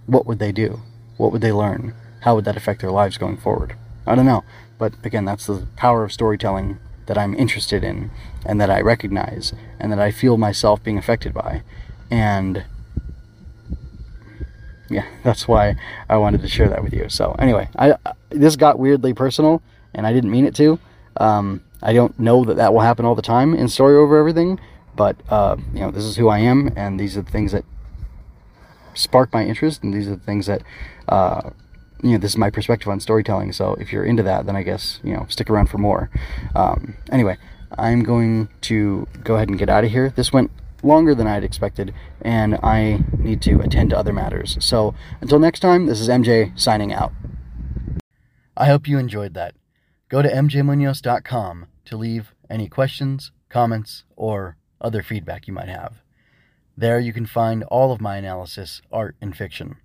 what 0.05 0.25
would 0.25 0.39
they 0.39 0.51
do? 0.51 0.81
What 1.17 1.31
would 1.31 1.41
they 1.41 1.53
learn? 1.53 1.93
How 2.21 2.35
would 2.35 2.45
that 2.45 2.57
affect 2.57 2.81
their 2.81 2.91
lives 2.91 3.17
going 3.17 3.37
forward? 3.37 3.75
I 4.05 4.15
don't 4.15 4.25
know. 4.25 4.43
But 4.77 4.93
again, 5.03 5.25
that's 5.25 5.45
the 5.45 5.67
power 5.75 6.03
of 6.03 6.11
storytelling 6.11 6.79
that 7.09 7.17
I'm 7.17 7.33
interested 7.33 7.83
in 7.83 8.11
and 8.45 8.61
that 8.61 8.69
I 8.69 8.81
recognize 8.81 9.51
and 9.79 9.91
that 9.91 9.99
I 9.99 10.11
feel 10.11 10.37
myself 10.37 10.83
being 10.83 10.99
affected 10.99 11.33
by. 11.33 11.63
And 12.11 12.65
yeah, 14.91 15.07
that's 15.23 15.47
why 15.47 15.75
I 16.07 16.17
wanted 16.17 16.41
to 16.41 16.47
share 16.47 16.69
that 16.69 16.83
with 16.83 16.93
you. 16.93 17.09
So 17.09 17.35
anyway, 17.39 17.67
I 17.77 17.95
this 18.29 18.55
got 18.55 18.77
weirdly 18.77 19.13
personal 19.15 19.63
and 19.95 20.05
I 20.05 20.13
didn't 20.13 20.29
mean 20.29 20.45
it 20.45 20.53
to. 20.55 20.77
Um, 21.17 21.61
I 21.81 21.93
don't 21.93 22.17
know 22.19 22.45
that 22.45 22.57
that 22.57 22.73
will 22.73 22.81
happen 22.81 23.05
all 23.05 23.15
the 23.15 23.23
time 23.23 23.55
in 23.55 23.69
story 23.69 23.97
over 23.97 24.15
everything, 24.15 24.59
but 24.95 25.15
uh, 25.29 25.57
you 25.73 25.79
know, 25.79 25.89
this 25.89 26.03
is 26.03 26.15
who 26.15 26.27
I 26.29 26.39
am, 26.39 26.71
and 26.75 26.99
these 26.99 27.17
are 27.17 27.23
the 27.23 27.31
things 27.31 27.53
that 27.53 27.65
spark 28.93 29.33
my 29.33 29.43
interest, 29.43 29.81
and 29.81 29.95
these 29.95 30.07
are 30.07 30.15
the 30.15 30.25
things 30.25 30.45
that 30.45 30.61
uh, 31.07 31.49
you 32.01 32.11
know, 32.11 32.17
this 32.17 32.31
is 32.31 32.37
my 32.37 32.49
perspective 32.49 32.87
on 32.87 32.99
storytelling. 32.99 33.51
So 33.51 33.73
if 33.75 33.91
you're 33.91 34.05
into 34.05 34.23
that, 34.23 34.45
then 34.45 34.55
I 34.55 34.63
guess, 34.63 34.99
you 35.03 35.13
know, 35.13 35.25
stick 35.29 35.49
around 35.49 35.67
for 35.67 35.77
more. 35.77 36.09
Um, 36.55 36.95
anyway, 37.11 37.37
I'm 37.77 38.03
going 38.03 38.49
to 38.61 39.07
go 39.23 39.35
ahead 39.35 39.49
and 39.49 39.59
get 39.59 39.69
out 39.69 39.83
of 39.83 39.91
here. 39.91 40.09
This 40.09 40.31
went 40.33 40.51
longer 40.81 41.13
than 41.13 41.27
I'd 41.27 41.43
expected, 41.43 41.93
and 42.21 42.55
I 42.63 43.03
need 43.17 43.41
to 43.43 43.59
attend 43.61 43.89
to 43.91 43.97
other 43.97 44.13
matters. 44.13 44.57
So 44.61 44.95
until 45.21 45.39
next 45.39 45.59
time, 45.59 45.85
this 45.85 45.99
is 45.99 46.07
MJ 46.07 46.57
signing 46.59 46.93
out. 46.93 47.11
I 48.55 48.65
hope 48.65 48.87
you 48.87 48.97
enjoyed 48.97 49.33
that. 49.35 49.55
Go 50.09 50.21
to 50.21 50.29
mjmunoz.com 50.29 51.67
to 51.85 51.97
leave 51.97 52.33
any 52.49 52.67
questions, 52.67 53.31
comments, 53.49 54.03
or 54.15 54.57
other 54.81 55.03
feedback 55.03 55.47
you 55.47 55.53
might 55.53 55.69
have. 55.69 56.01
There 56.75 56.99
you 56.99 57.13
can 57.13 57.25
find 57.25 57.63
all 57.63 57.91
of 57.91 58.01
my 58.01 58.17
analysis, 58.17 58.81
art, 58.91 59.15
and 59.21 59.35
fiction. 59.35 59.77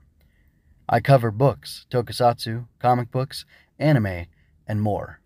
I 0.89 1.01
cover 1.01 1.31
books, 1.31 1.87
tokusatsu, 1.91 2.67
comic 2.79 3.11
books, 3.11 3.47
anime, 3.79 4.27
and 4.67 4.83
more. 4.83 5.21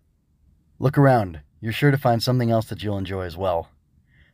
Look 0.79 0.97
around, 0.97 1.41
you're 1.59 1.73
sure 1.73 1.91
to 1.91 1.97
find 1.97 2.23
something 2.23 2.49
else 2.49 2.67
that 2.67 2.81
you'll 2.81 2.97
enjoy 2.97 3.23
as 3.23 3.35
well. 3.35 3.69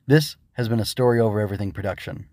This 0.06 0.38
has 0.54 0.70
been 0.70 0.80
a 0.80 0.86
Story 0.86 1.20
Over 1.20 1.40
Everything 1.40 1.72
production. 1.72 2.28